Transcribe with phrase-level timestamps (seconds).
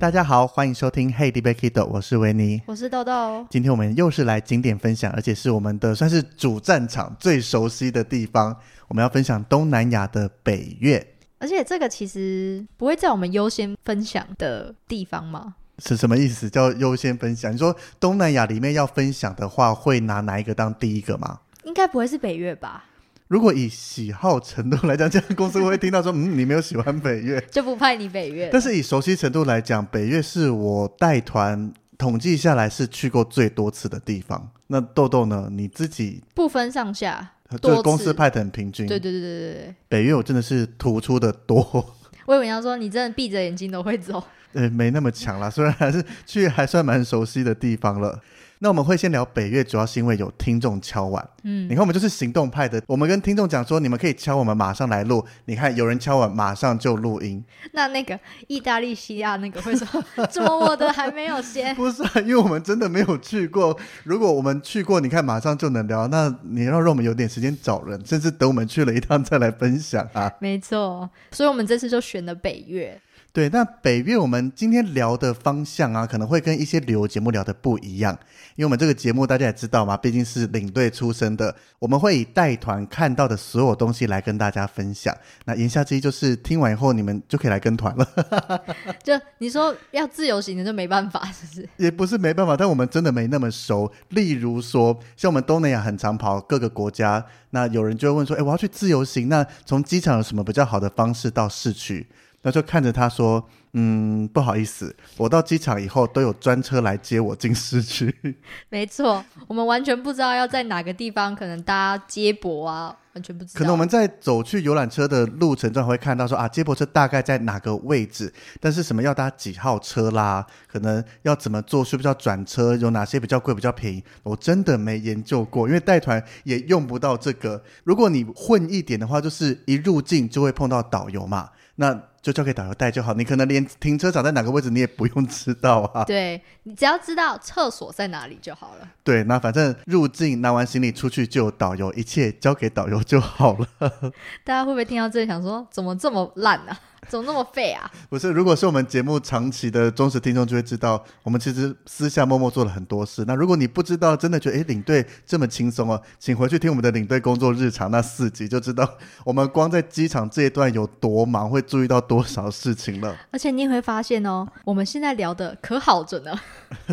[0.00, 3.46] 大家好，欢迎收听《Hey d b a k i d o》，我是维尼，我是豆豆。
[3.50, 8.56] 今天我们又是来景点分享，而且是我们的算是主战场最熟悉的地方。
[8.88, 11.06] 我们要分享东南亚的北越，
[11.38, 15.56] 而且这个其实不会在我们优先分享的地方吗？
[15.76, 16.48] 是什么意思？
[16.48, 17.52] 叫优先分享？
[17.52, 21.40] 你说东南亚里面要分享的话，会拿哪一个当第一个吗？
[21.64, 22.86] 应该不会是北越吧？
[23.30, 28.48] 如果以喜好程度来讲，这样公司会听到说，嗯，你没有喜欢北越， 就不派你北越。
[28.52, 34.50] 但是以熟悉程度来讲，北越是我带团统计下来是去过最多次的地方。
[34.66, 35.48] 那豆豆呢？
[35.52, 38.88] 你自己不分上下，就公司派的很平均。
[38.88, 41.94] 对对对对对，北越我真的是突出的多。
[42.26, 44.20] 我以为你要说你真的闭着眼睛都会走。
[44.54, 48.20] 呃，没那么强啦，虽然还是去还算蛮熟悉的地方了。
[48.62, 51.26] 那我们会先聊北越，主要是因为有听众敲碗。
[51.44, 55.24] 嗯，你看我们就是行动派的，我们跟听众讲说，你们可以敲，我们马上来录。
[55.46, 57.42] 你看有人敲碗，马上就录音。
[57.72, 59.86] 那那个意大利西亚那个会说，
[60.30, 61.74] 怎么我的还没有先？
[61.74, 63.74] 不是啊，因为我们真的没有去过。
[64.04, 66.06] 如果我们去过，你看马上就能聊。
[66.08, 70.30] 那你要让我们有点时间找人，甚至等我们去了一趟再来分享啊。
[70.38, 73.00] 没错，所以我们这次就选了北越。
[73.32, 78.12] 对，那北越我们今天聊的方向啊，可能会跟一些旅游节目聊的不一样，
[78.56, 85.16] 因为我们这个节目大家也知道嘛，毕竟是领队出身的，我们会以带团看到的所有东西来跟大家分享。
[85.44, 88.08] 那言下之意就是，听完以后你们就可以来跟团了。
[89.04, 91.68] 就你说要自由行的就没办法，是不是？
[91.78, 93.92] 也不是没办法，但我们真的没那么熟。
[94.08, 102.08] 例如说，像我们东南亚很常跑各个国家，那有人就会问说，哎，我要去自由行，那从机场有什么比较好的方式到市区？
[102.42, 108.14] 那就看着他说：“嗯，不好意思，我到机场以后都有专车来接我进市区。
[108.70, 113.58] ”没错，我们完全不知道要在哪个地方可能搭接驳啊，完全不知道。
[113.58, 127.62] 可能我们在走去游览车的路程中会看到说啊，接驳车大概在哪个位置，但是什么要搭几号车啦，可能要怎么做，需不需要转车，有哪些比较贵、比较便宜，我真的没研究过，因为带团也用不到这个。
[127.84, 132.09] 如果你混一点的话，就是一入境就会碰到导游嘛，那。
[132.22, 136.04] 就交给导游带就好，你可能连停车场在哪个位置你也不用知道啊。
[136.08, 138.88] 对，你只要知道厕所在哪里就好了。
[139.02, 143.66] 对，那反正入境拿完行李出去就有导游，一切交给导游就好了。
[144.44, 146.78] 大家会不会听到这里想说，怎么这么烂啊？
[147.10, 147.90] 怎么那么废啊？
[148.08, 153.24] 不是，如果是我们节目长期的忠实听众，就会知道我们其实私下默默做了很多事。
[153.26, 158.88] 那如果你不知道，真的觉得诶领队这么轻松哦，请回去听我们的领队工作日常那四集，就知道
[159.24, 163.16] 我们光在机场这一段有多忙，会注意到多少事情了。
[163.32, 166.32] 而且你也会发现哦，我们现在聊的可好着呢。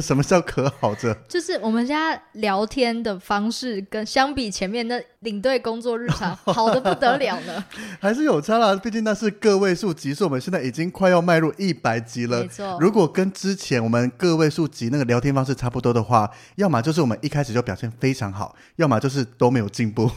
[0.02, 1.16] 什么叫可好着？
[1.28, 7.64] 就是我们现在聊天的方式跟相比前面那领队工作日常好的不得了呢。
[8.02, 10.14] 还是有差啦，毕竟那是个位数集。
[10.14, 12.42] 其实我们现在已经快要迈入一百集了。
[12.42, 20.10] 没错，如果跟之前我们个位数集那个聊天方式差不多的话，要么就是我们一开始就表现非常好，要么就是都没有进步。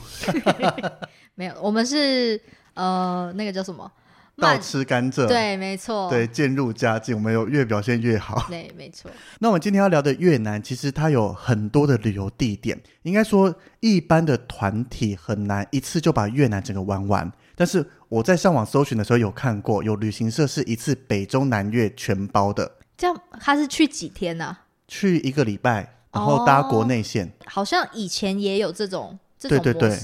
[1.34, 2.40] 没有，我们是
[2.74, 3.90] 呃，那个叫什么？
[4.36, 5.26] 倒吃甘蔗。
[5.26, 6.08] 对，没错。
[6.08, 8.46] 对，渐入佳境，我们有越表现越好。
[8.48, 9.10] 对，没错。
[9.38, 17.30] 那我们今天要聊的越南，其实它有很多的旅游地点，应该说一般的团体很难一次就把越南整个玩完。
[17.54, 22.72] 但是我在上网搜寻的时候有看过，有旅行社是一次北中南越全包的。
[22.98, 24.46] 这样他是去几天呢？
[24.46, 24.66] 啊？
[24.88, 27.26] 去一个礼拜，然后搭国内线。
[27.26, 27.30] 哦。
[27.46, 29.96] 好像以前也有这种这种模式，对对对，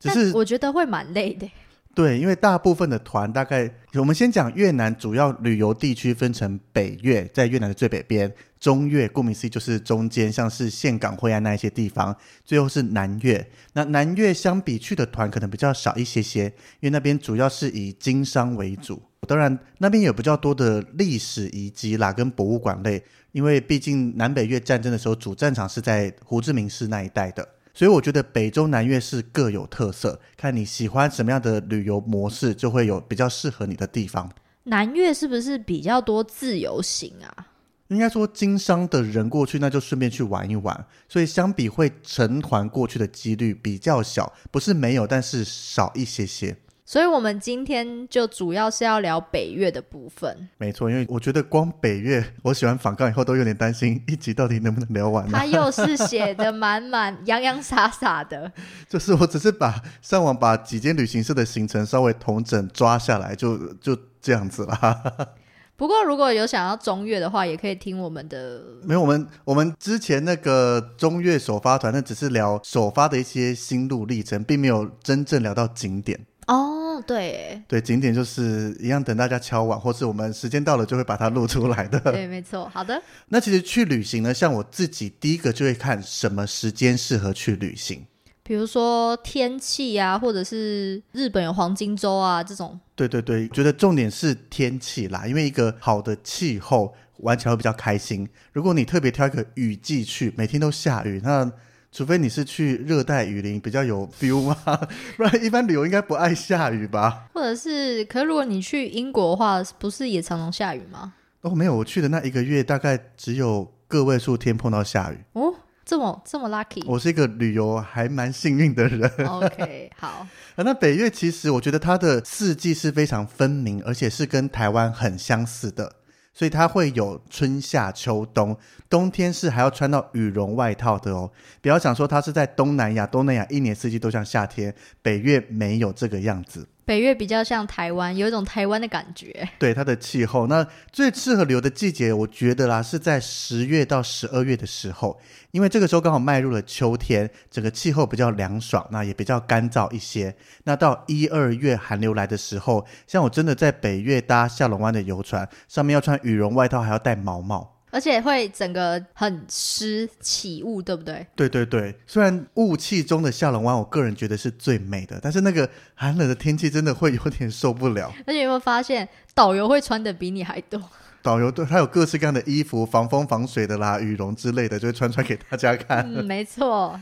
[0.00, 1.46] 只是我觉得会蛮累的。
[1.94, 8.26] 对，因为大部分的团大概，我们先讲越南主要旅游地区分成北越，在越南的最北边；
[8.58, 12.14] 中越，顾名思义就是中间，像是岘港、惠安那一些地方；
[12.46, 13.46] 最后是南越。
[13.74, 16.44] 那南越相比去的团可能比较少一些些，
[16.80, 19.02] 因为那边主要是以经商为主。
[19.28, 23.02] 当然，那边有比较多的历史遗迹啦，跟博物馆类，
[23.32, 27.46] 因为毕竟南北越战争的时候，主战场是在胡志明市那一带的。
[27.74, 34.30] 所以我觉得北中南越是各有特色，看你喜欢什么样的旅游模式，就会有比较适合你的地方。
[34.64, 37.48] 南越是不是比较多自由行啊？
[37.88, 40.86] 应该说经商的人过去，那就顺便去玩一玩。
[41.08, 46.56] 所以相比会成团过去的几率比较小，不是没有，但是少一些些。
[46.92, 50.46] 所以，我们今天就主要是要聊北越的部分。
[50.58, 55.38] 没错，因为我觉得光北越，我喜欢访纲以后都有点担心，一集到底能不能聊完呢？
[55.38, 58.52] 他又是写的满满洋洋洒洒的，
[58.90, 65.02] 就是我只是把上网把几间旅行社的行程稍微统整抓下来，就就这样子啦。
[65.76, 68.62] 不过，如果有想要中越的话，也可以听我们的。
[68.82, 76.26] 没有，我们我们之前那个中越首发团，那只是聊首发的一些心路历程，并没有真正聊到景点。
[76.52, 81.98] 哦，对，对，景点就是一样，等大家敲碗，或是我们时间到了就会把它录出来的。
[82.00, 82.68] 对，没错。
[82.68, 88.04] 好的， 那其实去旅行呢，像我自己第一个就会看什么时间适合去旅行，
[88.42, 92.78] 比如说天气啊，或者是日本有黄金周啊这种。
[92.94, 98.28] 对对对，觉得重点是天气啦，因为一个好的气候玩起来会比较开心。
[98.52, 101.50] 如果你特别挑一个雨季去，每天都下雨，那。
[101.92, 104.56] 除非你是去热带雨林比较有 feel 吗？
[105.16, 107.26] 不然一般旅游应该不爱下雨吧？
[107.34, 111.12] 或者是，可是如果你去英国的话，不是也常常下雨吗？
[111.42, 115.18] 哦，没有，我去的那一个月大概只有个位数天碰到下雨。
[115.34, 115.52] 哦，
[115.84, 116.82] 这么这么 lucky？
[116.86, 119.10] 我是一个旅游还蛮幸运的人。
[119.26, 120.26] OK， 好。
[120.54, 125.96] 啊，那北越其实我觉得它的四季是非常分明，而且是跟台湾很相似的。
[126.32, 128.56] 所以它会有春夏秋冬，
[128.88, 131.30] 冬天是还要穿到羽绒外套的哦。
[131.60, 136.66] 不要想说它是在东南亚，东南亚一年四季都像夏天，北越没有这个样子。
[136.84, 139.48] 北越比较像台湾，有一种台湾的感觉。
[139.58, 145.20] 对，它的气候，那最适合留的季节，我觉得啦，是在十月到十二月的时候，
[145.52, 150.34] 因为这个时候刚好迈入了秋天，整个气候比较凉爽，那也比较干燥一些。
[150.64, 157.81] 那到一二月寒流来的时候，像我真的在北越搭下龙湾的游船，上面要穿羽绒外套，还要戴毛帽。
[157.92, 161.26] 而且会整个很湿起雾，对不对？
[161.36, 168.10] 对对对，虽然雾气中的下龙湾，我个人觉得是最美的，但是那个寒冷的天气真的会有点受不了。
[168.26, 170.80] 而且有没有发现，导游会穿的比你还多？
[171.20, 176.04] 导游对，他有各式各样的衣服，防风防水的啦，羽绒之类的，就会穿穿给大家看。
[176.12, 176.98] 嗯，没错。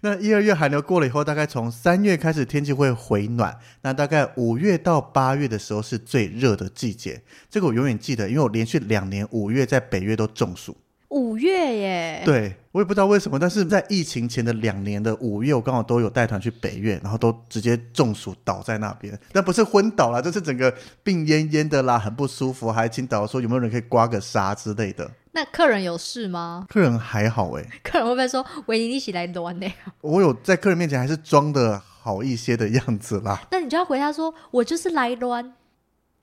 [0.00, 3.56] 那一二月寒流过了以后，大概从三月开始天气会回暖。
[3.82, 10.76] 那大概五月到八月的时候是最热的季节，这个我永远记得，因为我连续两年五月在北越都中暑。
[11.10, 12.22] 五月耶？
[12.24, 19.16] 对，我也不知道为什么，但是在疫情前的两年的五月，我刚好都有带团去北越，然后都直接中暑倒在那边。
[19.30, 25.08] 但不是昏倒啦，就是整个病恹恹的啦，很不舒服，还请导游说有没有人可以刮个痧之类的。
[25.34, 26.64] 那客人有事吗？
[26.68, 27.80] 客人还好哎、欸。
[27.82, 29.72] 客人会不会说维尼一起来暖呢？
[30.00, 33.42] 我有在客人面前还是装的好一些的样子啦。
[33.50, 35.42] 那你就要回答说，我就是来暖。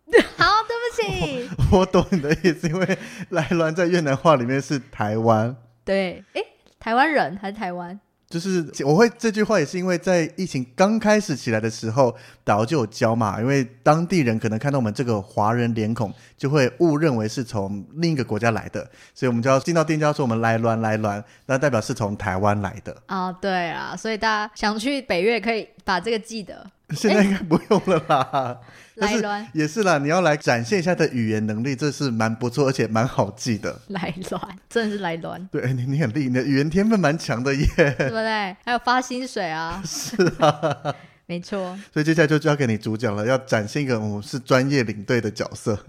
[0.37, 1.49] 好，对不起。
[1.71, 2.97] 我，我懂你的意思，因为
[3.29, 5.55] 来暖在越南话里面是台湾。
[5.83, 6.41] 对，哎，
[6.79, 7.99] 台湾人还是台湾？
[8.31, 26.65] 就是我会这句话也是因为在疫情刚开始起来的时候，导游就有教嘛，因为当地人可能看到我们这个华人脸孔，就会误认为是从另一个国家来的，所以我们就要进到店家说我们来乱来乱，那代表是从台湾来的啊、对啊，所以大家想去北越可以把这个记得。
[26.95, 28.57] 现在应该不用了吧。
[28.95, 33.79] 来乱也是啦，你要来展现一下的语言能力，这是蛮不错，而且蛮好记的。
[33.87, 35.43] 来乱， 真的是来乱。
[35.51, 38.55] 对，你你很厉害，你的语言天分蛮强的耶，对不对？
[38.63, 39.81] 还有发薪水啊。
[39.85, 40.93] 是啊，
[41.25, 41.77] 没错。
[41.93, 45.79] 所以接下来就交给你主讲了，要展现一个我们是专业领队的角色。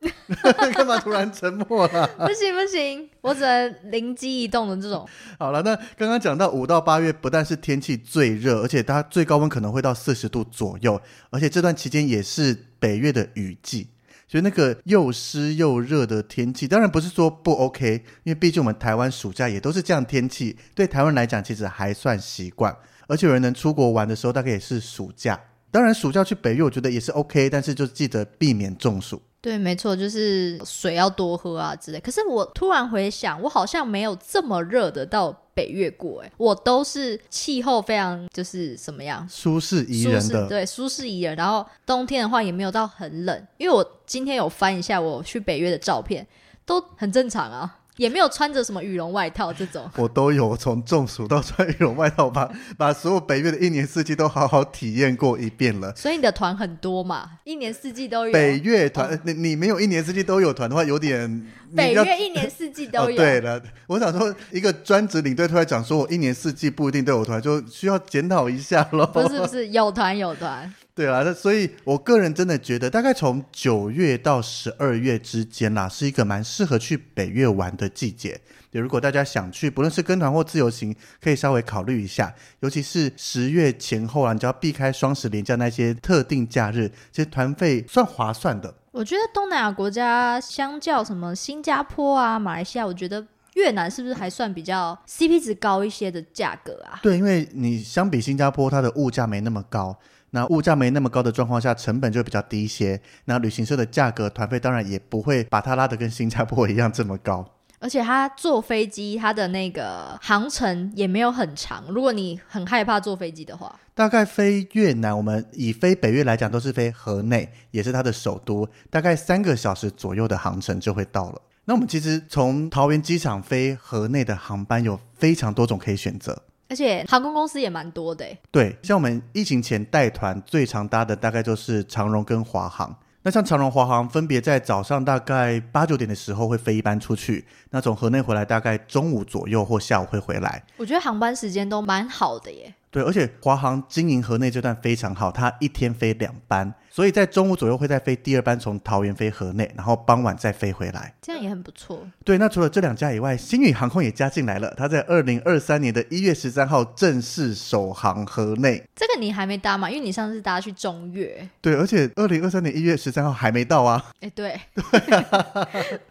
[0.74, 2.06] 干嘛突然沉默了？
[2.26, 5.06] 不行不行，我只能灵机一动的这种。
[5.38, 13.88] 好了，那刚刚讲到五到八月，不但是天气最热，而且它最高温可能会到四十度左右，而且这段期间也是北越的雨季，
[14.26, 22.74] 所以那个又湿又热的天气，当然不是说不 OK，因为毕竟我们台湾暑假也都是这样天气，对台湾来讲其实还算习惯，
[23.06, 25.38] 而且有人能出国玩的时候，大概也是暑假。
[25.70, 29.20] 当然，暑假去北越我觉得也是 OK，但是就记得避免中暑。
[29.40, 32.00] 对，没错，就是水要多喝啊之类。
[32.00, 41.34] 可是我突然回想，我好像没有这么热的到北越过，哎，我都是气候非常就是什么样，舒适宜人的，对，舒适宜人。
[41.36, 46.26] 然后冬天的话也没有到很冷，因为我今天有翻一下我去北越的照片，
[46.66, 47.78] 都很正常啊。
[48.00, 55.94] 也没有穿着什么羽绒外套这种， 我都有从中暑到穿羽绒外套，把 把所有北越的一年四季都好好体验过一遍了。
[55.94, 58.32] 所以你的团很多嘛，一年四季都有。
[58.32, 61.46] 北越团，哦、你你没有一年四季都有团的话，有点。
[61.76, 63.14] 北越一年四季都有。
[63.14, 69.06] 哦、对了，我想说，一个专职领队突然讲说，我一年四季不一定都有团，就需要检讨一下喽。
[69.06, 70.72] 不是不是，有团有团。
[70.94, 78.40] 对啊，那所以我个人真的觉得，大概从九月到十二月之间啦，是一个蛮适合去北越玩的季节。
[78.72, 82.32] 如果大家想去，不论是跟团或自由行，可以稍微考虑一下。
[82.60, 88.72] 尤其是十月前后啊，你就要避开双十连假那些特定假日，其实团费算划算的。
[88.92, 97.00] 我觉得东南亚国家相较什么新加坡啊、马来西亚，我觉得越南是不是还算比较 CP 值高一些的价格啊？
[97.02, 99.98] 对，因为你相比新加坡，它的物价没那么高。
[100.30, 103.00] 那物价没那么高的状况下，成本就比较低一些。
[103.24, 107.44] 那旅行社的价格，团费当然也不会把它拉得跟新加坡一样这么高。
[107.82, 111.82] 而且它坐飞机，它的那个航程也没有很长。
[111.88, 121.40] 如果你很害怕坐飞机的话，大概飞越南，我们以飞北越来讲，都是飞河内，也是它的首都，大概三个小时左右的航程就会到了。
[121.64, 126.42] 那我们其实从桃园机场飞河内的航班有非常多种可以选择。
[126.70, 132.96] 而且航空公司也蛮多的，对，像我们疫情前带团最常搭的大概就是长荣跟华航。
[133.22, 140.62] 那像长荣、华航分别在早上大概八九点的时候会飞一班出去，那从河内回来大概中午左右或下午会回来。
[140.78, 142.72] 我觉得航班时间都蛮好的耶。
[142.90, 152.04] 对，而且华航经营河内这段非常好，它一天飞两班，所以在中午左右会再飞第二班从桃园飞河内，然后傍晚再飞回来，这样也很不错。
[152.24, 158.82] 对，那除了这两家以外，星宇航空也加进来了，它在二零二三年的一月十三号正式首航河内。
[158.96, 159.88] 这个你还没搭嘛？
[159.88, 161.48] 因为你上次搭去中越。
[161.60, 164.04] 对，而且二零二三年一月十三号还没到啊。
[164.20, 164.60] 哎，对。
[164.74, 165.68] 对啊。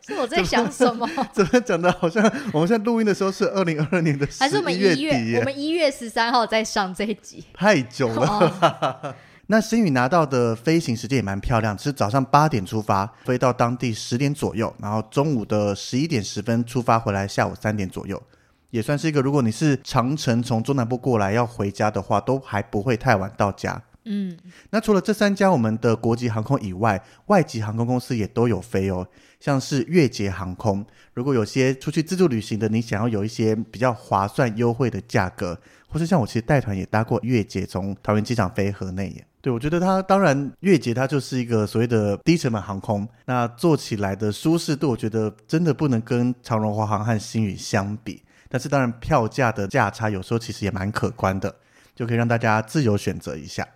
[0.07, 1.05] 是我在想什么？
[1.33, 1.91] 怎么讲的？
[1.91, 5.39] 好像我们现在录音的时候是二零二二年的还是我们一月？
[5.39, 6.63] 我们一月十三号在。
[6.69, 8.27] 上这一集太久了。
[8.27, 9.15] 哦、
[9.47, 18.21] 那星宇拿到的飞行时间也蛮漂亮，是早上八点出发，飞到当地十点左右，然后中午的十一点十分出发回来，下午三点左右，
[18.69, 19.21] 也算是一个。
[19.21, 23.81] 如果你是长城从中南部过来要回家的话，都还不会太晚到家。
[24.05, 24.37] 嗯，
[24.69, 29.05] 那除了这三家我们的国际航空以外，外籍航空公司也都有飞哦，
[29.39, 30.85] 像是越捷航空。
[31.13, 35.59] 如果有些出去自助旅行的，你想要有一些比较划算优惠的价格。
[35.89, 51.53] 或是像我其实带团也搭过越捷从桃园机场飞河内耶，对，我觉得它当然越捷它就是一个所谓的低成本航空，那坐起来的舒适度我觉得真的不能跟长荣、华航和星宇相比，但是当然票价的价差有时候其实也蛮可观的，
[51.95, 53.67] 就可以让大家自由选择一下。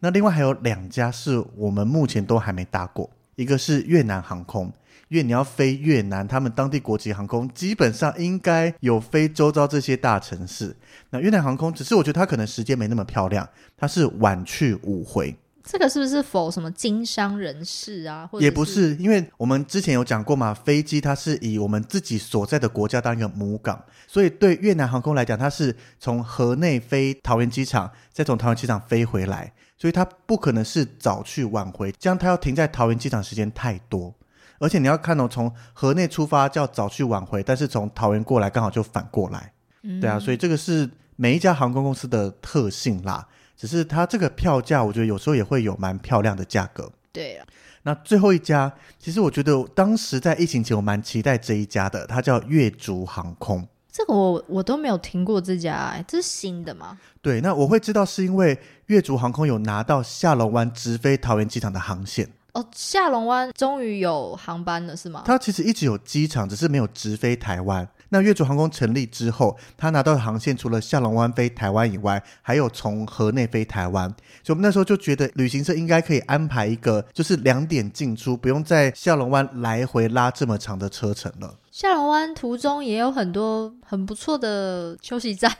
[0.00, 4.70] 那另外还有两家是我们目前都还没搭过，一个是越南航空。
[5.14, 10.74] 因为你要飞越南，他们当地国际航空基本上应该有飞周遭这些大城市。
[11.10, 15.32] 那越南航空只是我觉得它可能时间没那么漂亮，它是晚去午回。
[15.62, 18.26] 这个是不是否什么经商人士啊？
[18.26, 34.12] 或者也不是，因为我们之前有讲过嘛，飞机它是以我们自己所在的国家当一个母港，所以对越南航空来讲，它是从河内飞桃园机场，再从桃园机场飞回来，所以它不可能是早去晚回，这样它要停在桃园机场时间太多。
[34.58, 43.26] 而且你要看哦，从河内出发叫早去晚回，但是从桃园过来刚好就反过来，嗯、对啊，所以这个是每一家航空公司的特性啦。
[43.56, 46.90] 只是它这个票价，我觉得有时候也会有蛮漂亮的价格。
[47.12, 47.46] 对啊，
[47.84, 53.66] 那最后一家，其实我觉得当时在疫情前我蛮期待这一家的，它叫越竹航空。
[53.92, 56.98] 这个我我都没有听过这家，哎，这是新的吗？
[57.22, 62.28] 对，那我会知道是因为越竹航空有拿到下龙湾直飞桃园机场的航线。
[62.54, 65.24] 哦，下龙湾终于有航班了，是吗？
[65.26, 67.86] 它其实一直有机场，只是没有直飞台湾。
[68.10, 74.08] 那越竹航空成立之后，它拿到的航线除了下龙湾飞台湾以外，还有从河内飞台湾。
[74.44, 81.56] 所以我们那时候就觉得，旅行社应该可以安排一个，就是两点进出，不用在下龙湾来回拉这么长的车程了。
[81.72, 85.52] 下龙湾途中也有很多很不错的休息站。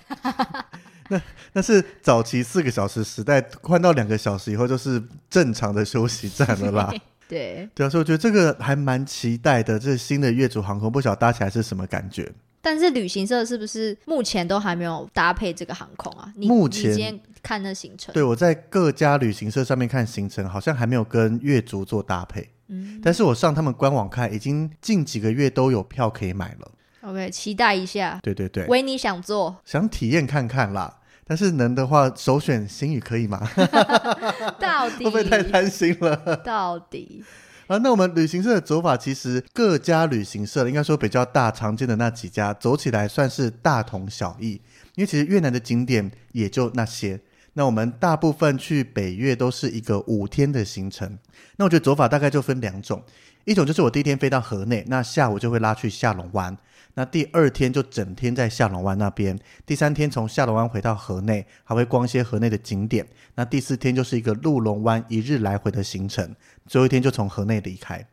[1.10, 1.20] 那
[1.52, 6.94] 那是早期四个小时时代，换到两个小时以后就是正常的休息站了啦。
[7.28, 9.78] 对，对啊，所以我觉得这个还蛮期待的。
[9.78, 12.30] 这新的越竹航空，不晓得搭起来是什么感觉？
[12.60, 16.32] 但是旅行社是不是目前都还没有搭配这个航空啊？
[16.36, 22.48] 你目前你今天看那行程，对，我在各家旅行社上面看行程，好像还没有跟月族做搭配。
[22.68, 26.70] 嗯，但是我上他们官网看，已经近几个月都有票可以买了。
[27.04, 28.18] OK，期待一下。
[28.22, 31.00] 对对对，维尼想做，想体验看看啦。
[31.26, 33.40] 但是能的话，首选星宇可以吗？
[34.60, 36.36] 到底会不会太贪心了？
[36.44, 37.24] 到底。
[37.66, 44.60] 啊，那我们旅行社的走法，其实各家旅行社应该说比较大常见的那几家，走起来算是大同小异。
[44.96, 47.18] 因为其实越南的景点也就那些。
[47.54, 51.18] 那我们大部分去北越都是一个五天的行程。
[51.56, 53.02] 那我觉得走法大概就分两种，
[53.44, 56.54] 一种就是我第一天飞到河内，那下午就会拉去下龙湾。
[56.94, 63.06] 那第二天就整天在下龙湾那边，第三天从下龙湾回到河内，还会逛一些河内的景点。
[63.34, 66.34] 那第四天就是一个陆龙湾一日来回的行程，
[66.66, 68.06] 最后一天就从河内离开。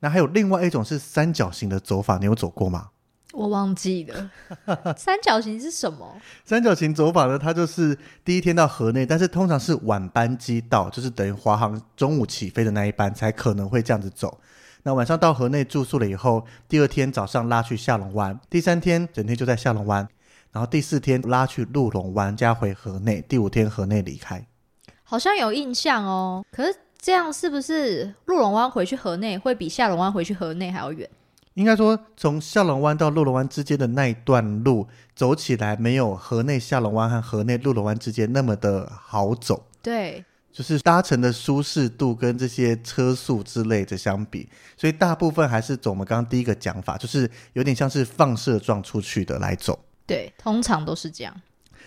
[0.00, 2.90] 那还有另外一种是三角形的走法，你有走过吗？
[3.32, 4.30] 我忘记了，
[4.96, 6.16] 三角形是什么？
[6.44, 7.38] 三角形走法呢？
[7.38, 14.40] 它就是第一天到河内，但是通常是晚班机到，就是等于华航中午起飞的那一班才可能会这样子走。
[14.82, 20.08] 那晚上到河内住宿了以后，第二天早上拉去下龙湾，第三天整天就在下龙湾，
[20.52, 24.46] 然后第四天拉去鹿龙湾，加回河内，第五天河内离开。
[25.02, 31.08] 好像有印象哦，可是这样是不是鹿龙湾回去河内会比下龙湾回去河内还要远？
[31.54, 39.64] 应该说，从下龙湾到鹿龙湾之间的那一段路走起来，没有河内下龙湾和河内陆龙湾之间那么的好走。
[39.82, 40.24] 对。
[40.52, 49.78] 就是搭乘的舒适度跟这些车速之类的相比，所以大部分还是走我们刚刚第一个讲法，就是有点像是放射状出去的来走。
[50.06, 51.34] 对，通常都是这样。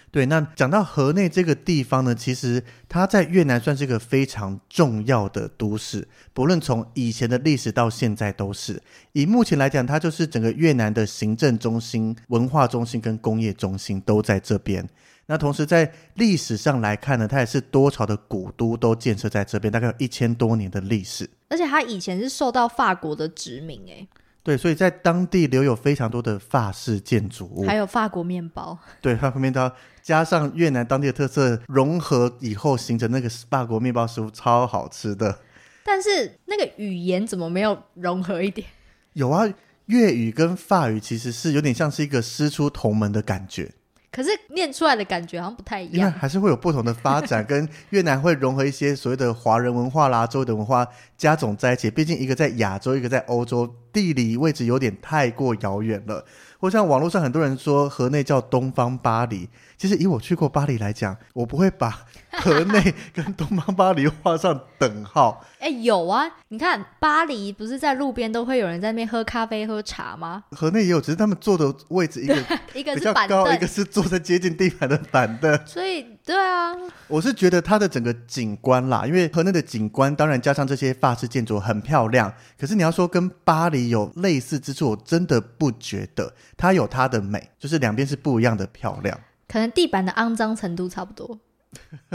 [0.09, 8.81] 对，那讲到河内这个地方呢，其实它在越南算是一个非常重要的都市，不论从以前的历史到现在都是。
[9.13, 14.85] 以目前来讲，它就是整个越南的行政中心、文化中心跟工业中心都在这边。
[15.31, 21.29] 那同时在历史上来看呢，它也是多朝的古都都建设在这边，大概有一千多年的历史。
[21.47, 24.05] 而且它以前是受到法国的殖民，哎，
[24.43, 28.77] 对，所以在当地留有非常多的法式建筑物，还有法国面包。
[29.00, 29.71] 对，法国面包
[30.01, 35.39] 加上越南当地的特色融合以后，形成那个法国面包食物超好吃的。
[35.85, 38.67] 但是那个语言怎么没有融合一点？
[39.13, 39.47] 有啊，
[39.85, 43.71] 粤语跟法语其实是有点像是一个师出同门的感觉。
[44.11, 50.85] 可是念出来的感觉好像不太一样，还是会有不同的发展，跟越南会融合一些所谓的华人文化啦、周围的文化
[51.17, 51.89] 加总在一起。
[51.89, 56.25] 毕竟一个在亚洲，一个在欧洲，地理位置有点太过遥远了。
[56.61, 62.05] 或像网络上很多人说河内叫东方巴黎，其实以我去过巴黎来讲，我不会把
[62.39, 65.43] 河内跟东方巴黎画上等号。
[65.59, 70.43] 哎、欸，有啊，你看巴黎不是在路边都会有人在那边喝咖啡、喝茶吗？
[70.51, 72.35] 河内也有，只是他们坐的位置一个
[72.75, 75.59] 一个是板凳，一个是坐在接近地板的板凳。
[75.65, 76.74] 所以，对啊，
[77.09, 86.33] 我是觉得它的整个景观啦，因为河内的景观当然加上这些法式建筑很漂亮，可是你要说跟巴黎有类似之处，我真的不觉得。
[86.55, 89.20] 它有它的美，就是两边是不一样的漂亮。
[89.50, 91.37] 可能地板的肮脏程度差不多。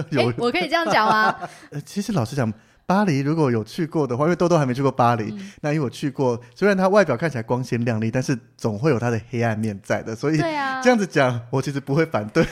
[0.08, 1.36] 有、欸，我可以这样讲吗？
[1.70, 2.50] 呃， 其实老实讲，
[2.86, 10.14] 巴黎如果有去过的话，因为豆豆还没去过巴黎，嗯、那因为我去过，虽然它外表看起来光鲜亮丽，但是总会有它的黑暗面在的。
[10.14, 12.44] 所以，这样子讲，我其实不会反对，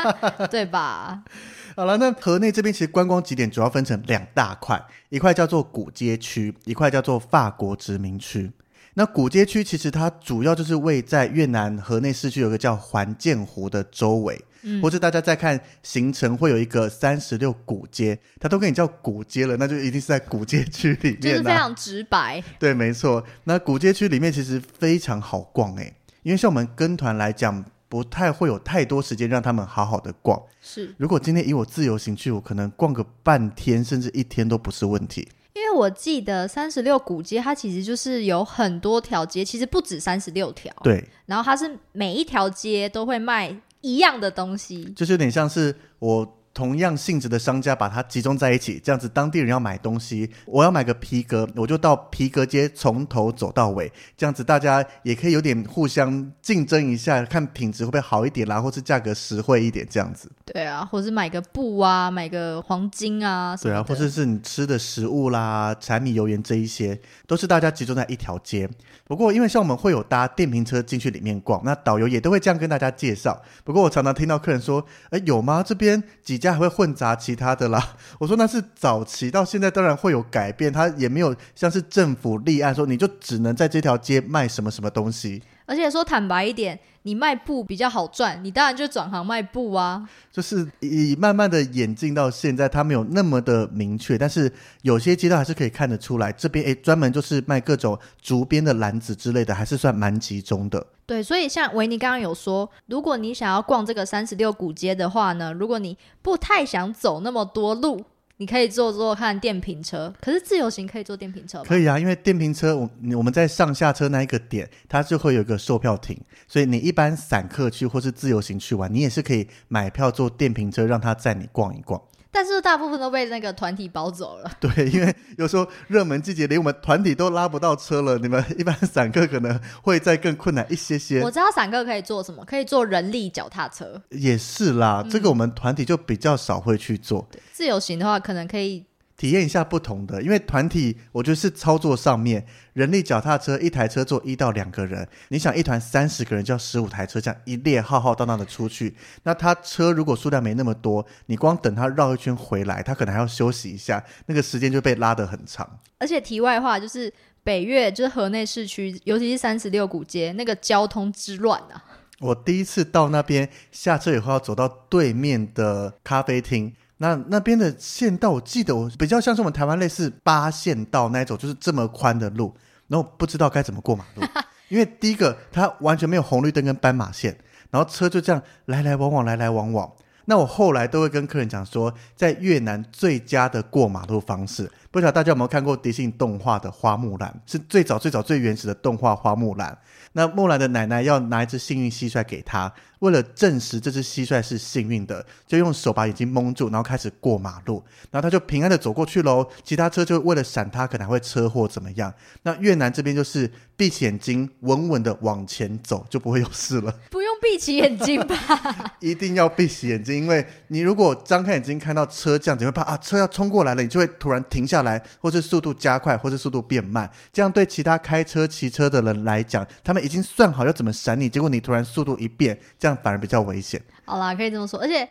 [0.50, 1.22] 对吧？
[1.76, 8.50] 好了，那河内这边其实观光景点主要分成两大块，一块叫做古街区，一块叫做法国殖民区。
[8.94, 22.42] 那古街区其实它主要就是位在越南河内市区，有个叫环建湖的周围，嗯，或者大家在看行程会有一个三十六古街，它都跟你叫古街了，那就一定是在古街区里面，就是非常直白。
[22.58, 23.24] 对，没错。
[23.44, 30.40] 那古街区里面其实非常好逛诶，因为像我们跟团来讲，不太会有太多时间让他们好好的逛。
[30.60, 35.28] 是，如果今天以我自由行去，我可能逛个半天甚至一天都不是问题。
[35.54, 40.72] 因为我记得三十六古街，它其实就是有很多条街，其实不止三十六条。
[40.82, 46.38] 对，然后它是每一条街都会卖一样的东西，就是有点像是我。
[46.54, 60.30] 同样性质的商家把它集中在一起，这样子当地人要买东西，我要买个皮革，我就到皮革街从头走到尾，这样子大家也可以有点互相竞争一下，看品质会不会好一点啦，或是价格实惠一点这样子。
[60.44, 63.56] 对啊，或是买个布啊，买个黄金啊。
[63.56, 68.68] 对啊，或者是你吃的食物啦，柴米油盐这一些，都是大家集中在一条街。
[69.06, 73.40] 不过因为像我们会有搭电瓶车进去里面逛，那导游也都会这样跟大家介绍。
[73.64, 75.62] 不过我常常听到客人说：“哎，有吗？
[75.66, 85.42] 这边几？”家还会混杂其他的啦， 我说那是早期，到现在当然会有改变，他也没有像是政府立案说你就只能在这条街卖什么什么东西。
[85.66, 90.08] 而且说坦白一点，你卖布比较好赚，你当然就转行卖布啊。
[90.30, 100.86] 就是以慢慢的演进到现在，它没有那么的明确，但是有些街道还是可以看得出来，这边诶专门就是卖各种竹编的篮子之类的，还是算蛮集中的。
[101.06, 108.04] 对，所以像维尼刚刚有说，如果你想要逛这个三十六古街的话呢，如果你不太想走那么多路。
[108.42, 111.64] 你可以坐坐看电瓶车，可是自由行可以坐电瓶车吗？
[111.64, 122.02] 可以啊，因为电瓶车，我我们在上下车那一个点，它就会有一个售票亭，所以你一般散客去或是自由行去玩，你也是可以买票坐电瓶车，让他载你逛一逛。
[122.32, 124.50] 但是大部分都被那个团体包走了。
[124.58, 131.20] 对，因为有时候热门季节连我们团体都拉不到车了，你们一般散客可能会再更困难一些些。
[131.20, 134.00] 我知道散客可以做什么，可以坐人力脚踏车。
[134.08, 137.28] 也是啦，嗯、这个我们团体就比较少会去做。
[137.52, 138.84] 自由行的话，可能可以。
[139.22, 155.78] 体验一下不同的，因为团体我觉得是操作上面，人力脚踏车一台车坐一到两个人，你想一团三十个人就要十五台车，这样一列浩浩荡荡的出去，那他车如果数量没那么多，你光等他绕一圈回来，他可能还要休息一下，那个时间就被拉得很长。
[155.98, 157.08] 而且题外话就是
[157.44, 161.84] 北越就是河内市区，尤其是三十六股街那个交通之乱啊！
[162.18, 166.74] 我第一次到那边下车以后要走到对面的咖啡厅。
[167.02, 172.54] 那那边的县道，我记得我比较像是我们台湾类似八线道那一种，就是这么宽的路，
[172.86, 174.22] 然后不知道该怎么过马路，
[174.70, 177.36] 因为第一个它完全没有红绿灯跟斑马线，
[177.70, 179.92] 然后车就这样来来往往，来来往往。
[180.26, 189.76] 那我后来都会跟客人讲说，在越南最佳的过马路方式，不晓得大家有没有看过迪士尼动画的花木兰，是最早最早最原始的动画花木兰。
[190.12, 199.48] 那木兰的奶奶要拿一只幸运蟋蟀给她，为了证实这只蟋蟀是幸运的，就用手把眼睛蒙住，然后开始过马路，然后他就平安的走过去喽。
[199.64, 202.12] 其他车就为了闪他，可能还会车祸怎么样？
[202.42, 206.94] 那越南这边就是闭起眼睛，稳稳的往前走，就不会有事了。
[207.10, 208.36] 不用闭起眼睛吧？
[209.00, 217.10] 一定要闭起眼睛，因为你如果张开眼睛看到车这样子，你会怕啊，车要冲过来了，你就会突然停下来，或是速度加快，或是速度变慢。
[217.32, 220.02] 这样对其他开车、骑车的人来讲，他们。
[220.02, 223.80] 已经算好要怎么闪你，结果你突然速度一变，这样反而比较危险。
[224.04, 224.80] 好啦，可以这么说。
[224.80, 225.08] 而且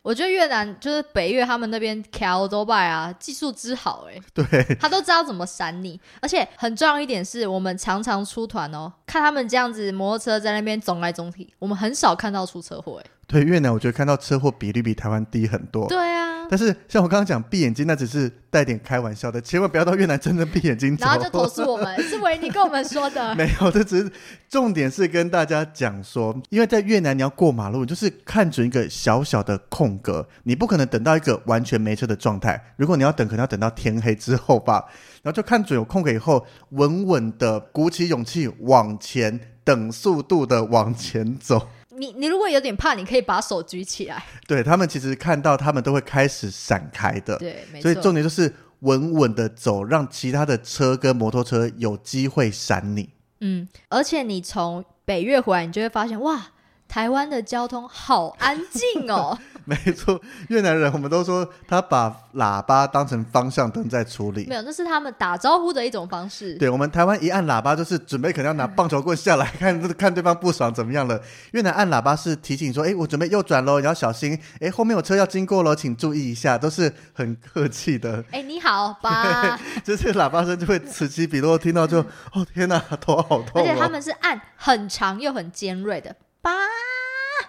[0.00, 6.00] 我觉得越南就是北越他们那边开欧拜啊，技术之好哎、欸， 对，他都知道怎么闪你。
[6.22, 13.10] 而且很重要一点是，我们常常出团哦，看他们这样子摩托车在那边总来总去，我们很少看到出车祸哎、欸。
[13.26, 15.86] 对，越南我觉得看到车祸比例比台湾低很多。
[15.86, 16.39] 对啊。
[16.50, 20.96] 但是像我刚刚讲闭眼睛，那只是带点开玩笑的，千万不要到越南真的闭眼睛。
[20.98, 23.32] 然后就投诉我们，是维尼跟我们说的。
[23.38, 24.10] 没有，这只是
[24.48, 32.60] 重点是跟大家讲说，因为在越南你要过马路，就是看准一个小小的空格，你不可能等到一个完全没车的状态。
[32.76, 34.84] 如果你要等，可能要等到天黑之后吧。
[35.22, 41.68] 然后就看准有空格以后，稳稳的鼓起勇气往前，等速度的往前走。
[42.00, 44.24] 你你如果有点怕，你可以把手举起来。
[44.46, 47.36] 对，他们其实看到，他们都会开始闪开的。
[47.36, 47.82] 对，没错。
[47.82, 53.10] 所以重点就是稳稳的走，让其他的车跟摩托车有机会闪你。
[53.40, 56.48] 嗯，而且你从北越回来，你就会发现，哇，
[56.90, 59.38] 台湾的交通好安静哦。
[59.64, 64.44] 没错，越南人我们都说他把喇叭当成方向灯在处理。
[64.48, 66.54] 没有，那是他们打招呼的一种方式。
[66.54, 71.20] 对，我们台湾一按喇叭就是准备可能要拿棒球棍下来 看看对方不爽怎么样了。
[71.52, 74.36] 越南按喇叭是提醒说，哎，我准备右转喽，你要小心。
[74.60, 78.24] 哎，后面有车要经过喽，请注意一下，都是很客气的。
[78.32, 79.56] 哎，你好吧。
[79.84, 82.00] 就是喇叭声就会此起彼落，听到就
[82.32, 83.64] 哦天哪，头好痛哦。
[83.64, 86.50] 而且他们是按很长又很尖锐的叭。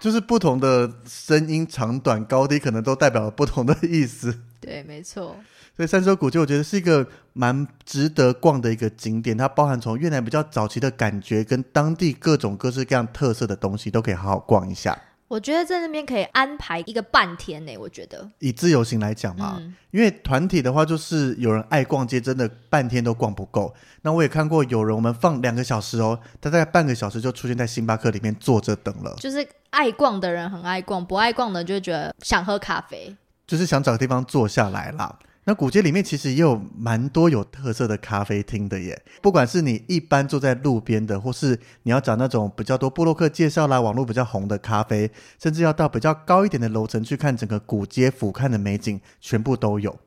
[0.00, 4.40] 就是不同的声音长短高低，可能都代表了不同的意思。
[4.60, 5.36] 对，没错。
[5.76, 9.36] 所以三十六股街，我觉得是一个蛮值得逛的一个景点。
[9.38, 14.98] 它包含从越南比较早期的感觉，跟当地各种各式各样特色的东西，都可以好好逛一下。
[15.32, 17.74] 我觉得在那边可以安排一个半天呢。
[17.78, 23.74] 我觉得以自由行来讲嘛，嗯、因为团体的话，就是有人爱逛街，真的半天都逛不够。
[24.02, 29.16] 那我也看过有人，我们放两个小时哦，他大概半个小时就出现在星巴克里面坐着等了。
[29.18, 33.16] 就是爱逛的人很爱逛，不爱逛的就觉得想喝咖啡，
[33.46, 35.18] 就是想找个地方坐下来啦。
[35.44, 45.10] 那古街里面其实也有蛮多有特色的咖啡厅的耶，不管是你一般坐在路边的，或是你要找那种比较多布洛克介绍啦、网络比较红的咖啡，
[45.42, 49.98] 甚至要到比较高一点的楼层去看整个古街俯瞰的美景，全部都有。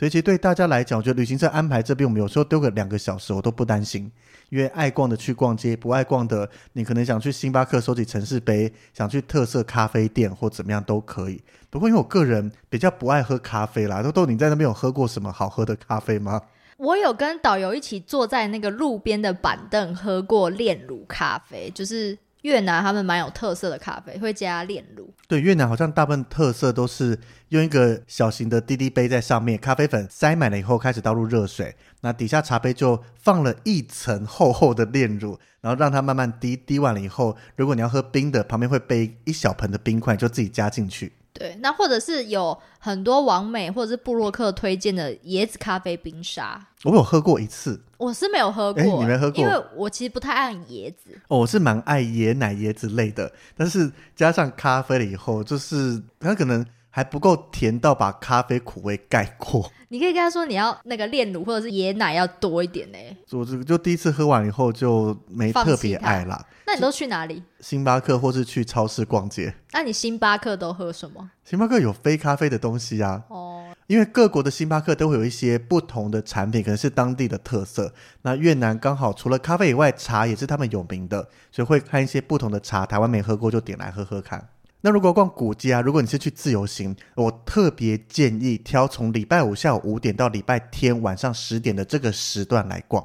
[0.00, 4.10] 所以其实对大家来讲，我觉得旅行社安排这边，我们有时候丢个两个小时，我都不担心。
[4.48, 11.38] 因为爱逛的去逛街，不爱逛的，你可能想去星巴克收集城市杯，想去特色咖啡店或怎么样都可以。
[11.68, 16.40] 不过因为我个人比较不爱喝咖啡啦，豆豆你在那边有喝过什么好喝的咖啡吗？
[16.78, 25.12] 我有跟导游一起坐在那个路边的板凳喝过炼乳咖啡，就是越南他们蛮有特色的咖啡，会加炼乳。
[25.28, 27.18] 对，越南好像大部分特色都是
[27.50, 41.12] 用一个小型的滴滴杯在上面，咖啡粉塞满了以后开始倒入热水，那底下茶杯就放了一层厚厚的炼乳，然后让它慢慢滴，滴完了以后，如果你要喝冰的，旁边会备一小盆的冰块，就自己加进去。
[41.32, 49.38] 对，那或者是有很多网美或者是布洛克推荐的椰子咖啡冰沙，我有喝过一次，我是没有喝过，你没喝过？
[49.38, 59.70] 因为我其实不太爱椰子，哦，我是蛮爱椰奶椰子类的，但是加上咖啡了以后，就是它可能还不够甜到把咖啡苦味盖过。
[59.92, 62.98] 你可以跟他说你要那个炼乳或者是椰奶要多一点呢。
[63.32, 66.42] 我这个就第一次喝完以后就没特别爱啦。
[66.64, 67.42] 那你都去哪里？
[67.58, 69.52] 星巴克或是去超市逛街。
[69.72, 71.30] 那你星巴克都喝什么？
[71.44, 73.22] 星巴克有非咖啡的东西啊。
[73.28, 73.59] 哦。
[73.90, 77.92] 因为各国的星巴克都会有一些不同的产品，可能是当地的特色。
[78.22, 84.48] 那越南刚好除了咖啡以外，茶也是他们有名的，所以会看一些不同的茶，台湾没喝过就点来喝喝看。
[84.82, 93.04] 那如果逛古街啊，如果你是去自由行，我特别建议挑从礼拜五下午五点到礼拜天晚上十点的这个时段来逛，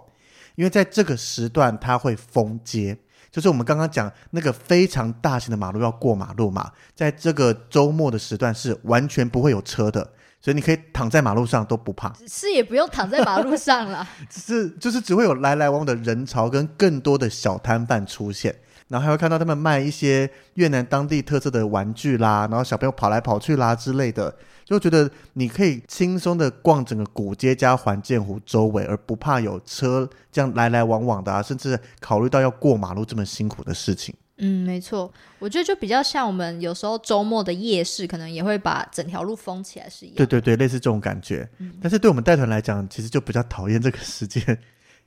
[0.53, 2.95] 因为在这个时段它会封街，
[3.31, 10.11] 就是我们刚刚讲那个非常大型的马路要过马路嘛，在这个周末的时段是完全不会有车的，
[10.45, 18.55] 所以你可以躺在马路上都不怕，是也不用躺在马路上了， 是就是只会有来来往往的人潮跟更多的小摊贩出现。
[18.87, 24.31] 然后还会看到他们卖一些越南当地特色的玩具啦，然后小朋友跑来跑去啦之类的，
[24.63, 34.13] 就觉得你可以轻松的逛整个古街加环建湖周围，而不怕有车这样来来往往的啊，甚至考虑到要过马路这么辛苦的事情。
[34.37, 40.17] 嗯，没错，我觉得就比较像我们有时候周末的夜市，可能也会把整条路封起来是一样。
[40.17, 41.47] 对对对，类似这种感觉。
[41.59, 44.57] 嗯，但是对我们带团来讲，其实就比较讨厌这个时间。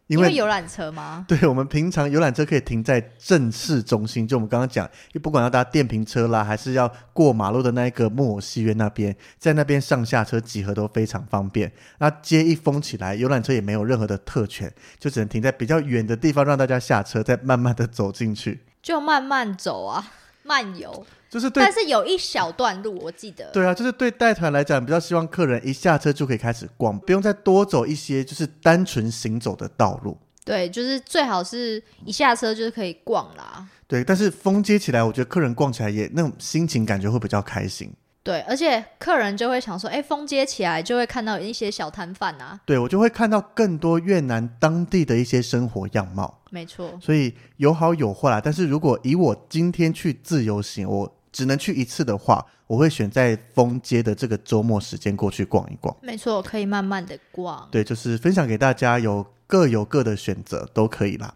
[0.07, 1.27] 因为游览车吗？
[1.29, 11.71] 对，我们平常游览车可以停在正市中心，就我们刚刚讲，因为不管要搭电瓶车啦，还是要过马路的那一个木偶戏院那边，在那边上下车集合都非常方便。
[11.99, 18.61] 那街一封起来，游览车也没有任何的特权，就只能停在比较远的地方，让大家下车，再慢慢的走进去。
[18.89, 20.03] 就慢慢走啊，
[20.45, 21.05] 漫游。
[21.29, 23.51] 就是对，但是有一小段路，我记得。
[23.53, 30.17] 对啊，就是对带团来讲，比较希望客人一下车就可以开始逛，不用再多走一些，就是单纯行走的道路。
[30.43, 33.69] 对，就是最好是一下车就是可以逛啦。
[33.87, 37.93] 对，但是封街起来，我觉得客人逛起来也那种心情感觉会比较开心。
[38.23, 42.61] 对，而且客人就会想说，哎，封街起来就会看到一些小摊贩啊。
[42.67, 46.43] 对，我就会看到更多越南当地的一些生活样貌。
[46.51, 46.99] 没错。
[47.01, 48.39] 所以有好有坏啦。
[48.43, 55.97] 但是如果以我今天去自由行，我只能去一次的话，我会选在封街的这个周末时间过去逛一逛。
[56.03, 57.67] 没错，可以慢慢的逛。
[57.71, 61.35] 对，就是分享给大家，有各有各的选择，都可以啦。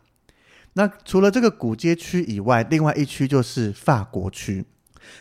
[0.74, 4.66] 那除了这个古街区以外，另外一区就是法国区。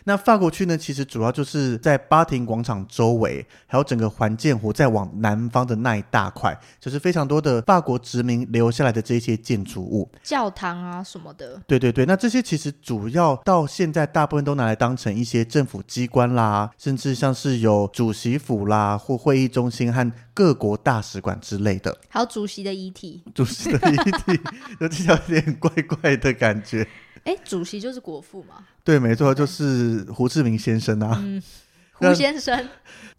[0.04, 11.62] 那法国区呢，其实主要就是在巴亭广场周围，还有整个环建湖再往南方的那一大块，就是非常多的法国殖民留下来的这些建筑物，教堂啊什么的。
[11.68, 23.24] 对对对，那这些其实主要到现在大部分都拿来当成一些政府机关啦，甚至像是有主席府啦或会议中心和各国大使馆之类的，还有主席的遗体。
[23.34, 24.40] 主席的遗体，
[24.80, 24.88] 有
[25.28, 26.88] 点怪怪的感觉。
[27.24, 28.66] 哎，主席就是国父嘛？
[28.84, 31.20] 对，没错，就是胡志明先生啊。
[31.22, 31.42] 嗯，
[31.94, 32.58] 胡先生。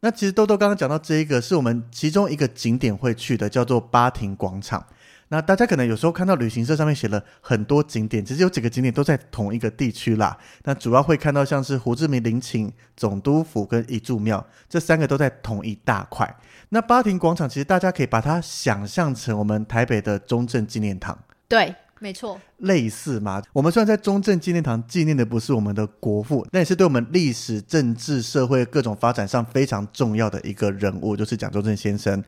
[0.00, 4.84] 那，那其实豆豆刚刚讲到这一个，是我们其中一个景点会去的，叫做巴亭广场。
[5.28, 10.36] 那大家可能有时候看到旅行社上面写了很多景点，其实有几个景点都在同一个地区啦。
[10.64, 16.36] 那主要会看到像是胡志明陵寝、总督府跟一柱庙这三个都在同一大块。
[16.68, 21.18] 那巴亭广场其实大家可以把它想象成我们台北的中正纪念堂。
[21.48, 21.74] 对。
[22.02, 23.40] 没错，类似嘛。
[23.52, 32.20] 我们虽然在中正纪念堂纪念的不是我们的国父，那也是对我们历史、政治、社会各种发展上非常重要的一个人物，就是蒋中正先生。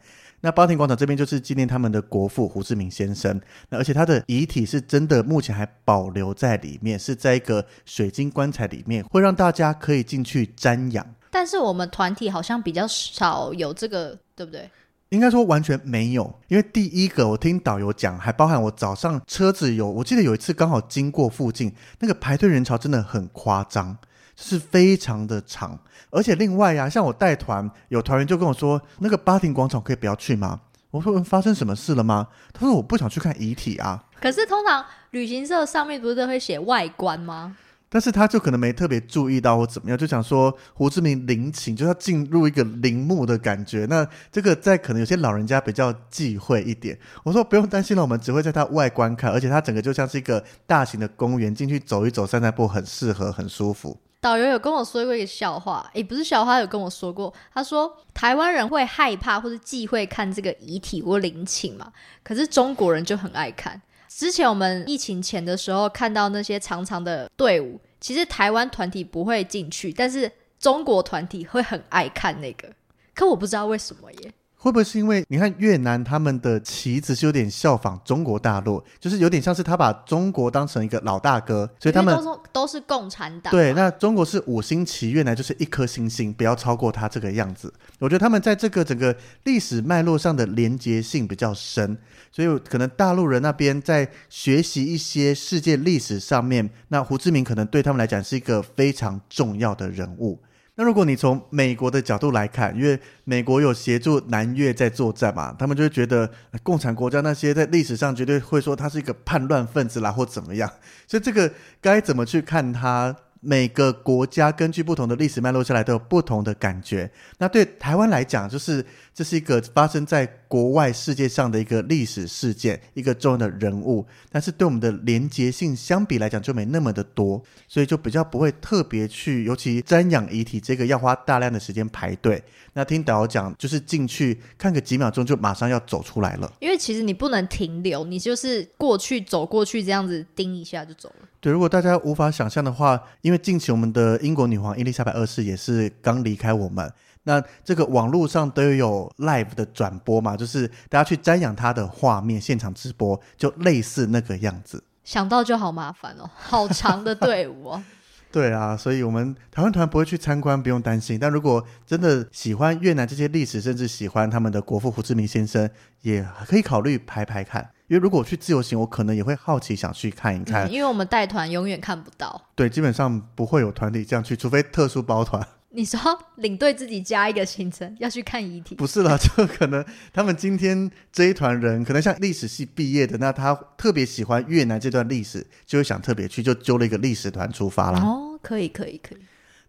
[0.42, 3.40] 那八亭广场这边就是纪念他们的国父胡志明先生。
[3.70, 11.04] 那而且他的遗体是真的，目前还保留在里面，是在一个水晶棺材里面，会让大家可以进去瞻仰。
[11.32, 14.70] 但是我们团体好像比较少有这个，对不对？
[15.10, 23.96] 应该说完全没有，因为第一个我听导游讲，还包含我早上车子有，我记得有一次刚好经过附近，那个排队人潮真的很夸张，
[24.34, 25.78] 就是非常的长。
[26.10, 30.60] 而且另外呀、像我带团，有团员就跟我说，那个巴亭广场可以不要去吗？
[30.90, 32.28] 我说发生什么事了吗？
[32.52, 34.04] 他说我不想去看遗体啊。
[34.20, 37.56] 可是通常旅行社上面不是都会写外观吗？
[37.94, 43.86] 但是他就可能没特别注意到或怎么样，就想说胡志明陵寝就要进入一个陵墓的感觉。
[43.88, 46.98] 那这个在可能有些老人家比较忌讳一点。
[47.22, 53.96] 我说不用担心了，我们只会在它外观看，而且它整个就像是一个大型的公园，进去走一走、散散步，很适合，很舒服。
[54.20, 61.92] 导游有跟我说过一个笑话，也不是笑话，有跟我说过，他说台湾人会害怕或者忌讳看这个遗体或陵寝嘛，
[62.24, 63.80] 可是中国人就很爱看。
[64.16, 72.70] 之前我们疫情前的时候看到那些长长的队伍，其实台湾团体不会进去，但是中国团体会很爱看那个，
[73.14, 74.34] 可我不知道为什么耶。
[74.64, 83.50] 会不会是因为你看越南他们的旗子是有点效仿中国大陆，就是有点像是他把中国当成一个老大哥，所以他们都是都是共产党。
[83.50, 87.70] 对，那中国是五星旗，越南就是一颗星星，不要超过他这个样子。
[87.98, 91.98] 我觉得他们在这个整个历史脉络上的连结性比较深，
[92.32, 100.40] 所以可能大陆人那边在学习一些世界历史上面，那胡志明可能对他们来讲是一个非常重要的人物。
[100.76, 106.28] 那如果你从美国的角度来看，因为美国有协助南越在作战嘛，他们就会觉得
[106.62, 110.70] 共产国家那些在历史上绝对会说他是一个叛乱分子啦，或怎么样，
[111.06, 113.16] 所以这个该怎么去看他？
[113.46, 117.10] 每个国家根据不同的历史脉络下来都有不同的感觉。
[117.36, 118.82] 那对台湾来讲，就是
[119.14, 124.04] 这是一个发生在国外世界上的一个历史事件，一个重要的人物。
[124.28, 132.42] 但是对我们的连结性相比来讲就没那么的多，所以就比较不会特别去，尤其瞻仰遗体这个要花大量的时间排队。
[132.72, 136.52] 那听导游讲，就是进去看个几秒钟就马上要走出来了。
[136.58, 141.28] 因为其实你不能停留，你就是过去走过去这样子盯一下就走了。
[141.38, 146.90] 对，如果大家无法想象的话，因为近期我们的英国女皇伊丽莎白二世也是刚离开我们，
[147.24, 154.84] 那这个网络上都有 live 的转播嘛，就是大家去瞻仰他的画面，现场直播，就类似那个样子。
[155.02, 157.82] 想到就好麻烦哦，好长的队伍哦。
[158.32, 161.16] 对啊，所以我们台湾团不会去参观，不用担心。
[161.20, 165.70] 但如果真的喜欢越南这些历史，甚至喜欢他们的国父胡志明先生，
[166.02, 167.70] 也可以考虑排排看。
[167.86, 170.66] 因为如果我去自由行，我可能也会好奇想去看一看。
[170.66, 172.42] 嗯，因为我们带团永远看不到。
[172.56, 175.46] 对，基本上不会有团体这样去，除非特殊包团。
[175.74, 175.98] 你说
[176.36, 178.76] 领队自己加一个行程要去看遗体？
[178.76, 188.00] 不是啦， 就可能他们今天这一团人，可能像历史系毕业的，那他特别喜欢越南这段历史，就会想特别去，就揪了一个历史团出发啦。
[188.00, 189.18] 哦，可以，可以，可以。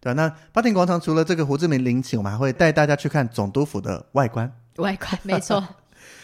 [0.00, 4.50] 对啊，那八点广场除了这个胡志明陵寝，我们还会带大家去看总督府的外观。
[4.76, 5.62] 外观，没错。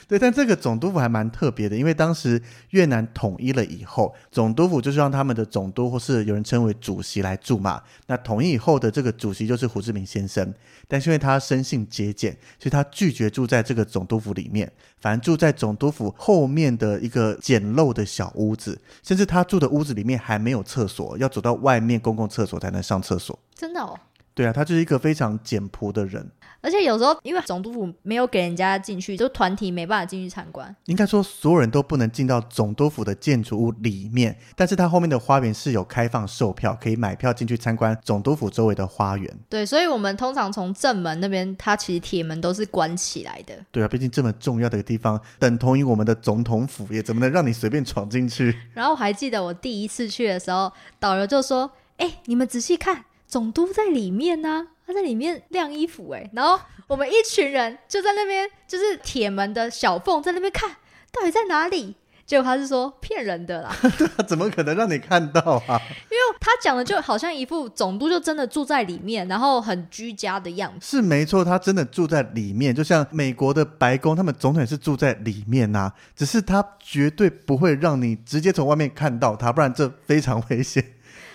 [0.09, 7.83] 对，但这个总督府还蛮特别的，因为当时越南统一了以后，总督府就是让他们的总督或是有人称为主席来住嘛。
[8.07, 10.53] 那统一以后的这个主席就是胡志明先生，
[10.89, 23.39] 但是因为他生性节俭，所以他拒绝住在这个总督府里面，反而住在总督府后面的一个简陋的小屋子，甚至他住的屋子里面还没有厕所，要走到外面公共厕所才能上厕所。
[23.55, 23.99] 真的哦？
[24.35, 26.31] 对啊，他就是一个非常简朴的人。
[26.63, 30.75] 而且有时候，因为总督府没有给人家进去，就团体没办法进去参观。
[30.85, 39.37] 应该说，所有人都不能进到总督府的建筑物里面，但是它后面的花园是有开放售票，可以买票进去参观总督府周围的花园。
[39.49, 43.55] 对，所以我们通常从正门那边，它其实铁门都是关起来的。
[43.73, 48.57] 对啊，毕竟这么重要的一个地方，等同于我们的总统府，也怎么能让你随便闯进去？
[48.73, 60.71] 然后我还记得我第一次去的时候，导游就说：“哎，你们仔细看，总督在里面呢、啊。”他在里面晾衣服哎，然后我们一群人就在那边，就是铁门的小缝在那边看，
[61.11, 61.97] 到底在哪里？
[62.25, 65.77] 结果他是说骗人的啦，对啊，怎么可能让你看到啊？
[66.09, 70.97] 因为他讲的就好像一副总督就真的住在里面，然后很居家的样子。
[70.97, 80.83] 是没错，他真的住在里面，就像美国的白宫，他们总统也是住在里面呐、啊，只是他绝对不会让你直接从外面看到他，不然这非常危险。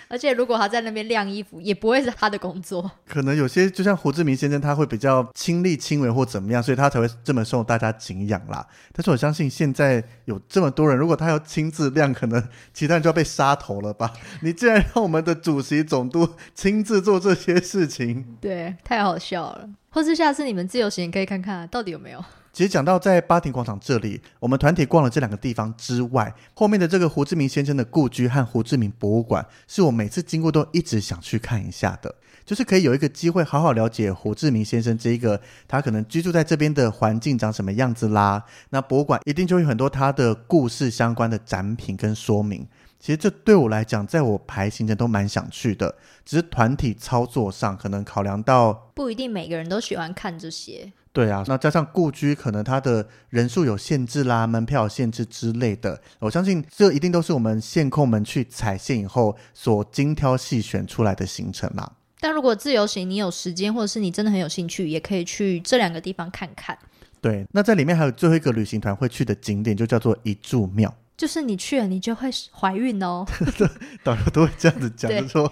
[0.07, 2.89] 而且如果他在那边晾衣服，也不会是他的工作。
[3.07, 8.65] 可能有些就像胡志明先生，他会比较亲力亲为或怎么样，所以他才会这么受大家敬仰啦。
[8.93, 12.41] 但是我相信现在有这么多人，如果他要亲自晾，可能
[12.73, 14.13] 其他人就要被杀头了吧？
[14.41, 19.69] 你竟然让我们的主席总督亲自做这些事情，对，太好笑了。
[19.89, 22.23] 或是下次你们自由行可以看看到底有没有。
[22.57, 38.43] 其实讲到在巴亭广场这里，我们团体逛了这两个地方之外，后面的这个胡志明先生的故居和胡志明博物馆，是我每次经过都一直想去看一下的，就是可以有一个机会好好了解胡志明先生这一个他可能居住在这边的环境长什么样子啦。
[38.71, 42.67] 那博物馆一定就有很多他的故事相关的展品跟说明。
[42.99, 50.91] 其实这对我来讲，在我排行程都蛮想去的，只是团体操作上可能考量到不一定每个人都喜欢看这些。
[51.17, 61.91] 对啊，那加上故居可能它的人数有限制啦，门票限制之类的，我相信这一定都是我们线控们去踩线以后所精挑细选出来的行程嘛。
[62.19, 66.77] 但如果自由行，你有时间或者是你真的很有兴趣，也可以去这两个地方看看。
[67.19, 70.93] 对，那在里面还有最后一个旅行团会去的景点，就叫做一柱庙。
[71.17, 73.25] 就是你去了，你就会怀孕哦。
[74.05, 75.51] 导游都会这样子讲，就说。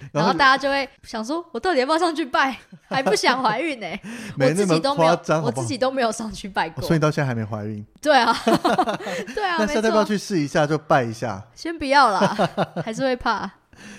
[0.12, 2.56] 然后大家就会想说，我到底要不要上去拜？
[2.88, 4.00] 还不想怀孕呢、欸？
[4.38, 7.84] 我自己都没有，我自己都没有上去拜过，所以到现在还没怀孕。
[8.00, 8.34] 对啊，
[9.34, 9.56] 对啊。
[9.58, 11.42] 那下次要不要去试一下，就拜一下？
[11.54, 12.36] 先不要啦，
[12.84, 13.50] 还是会怕。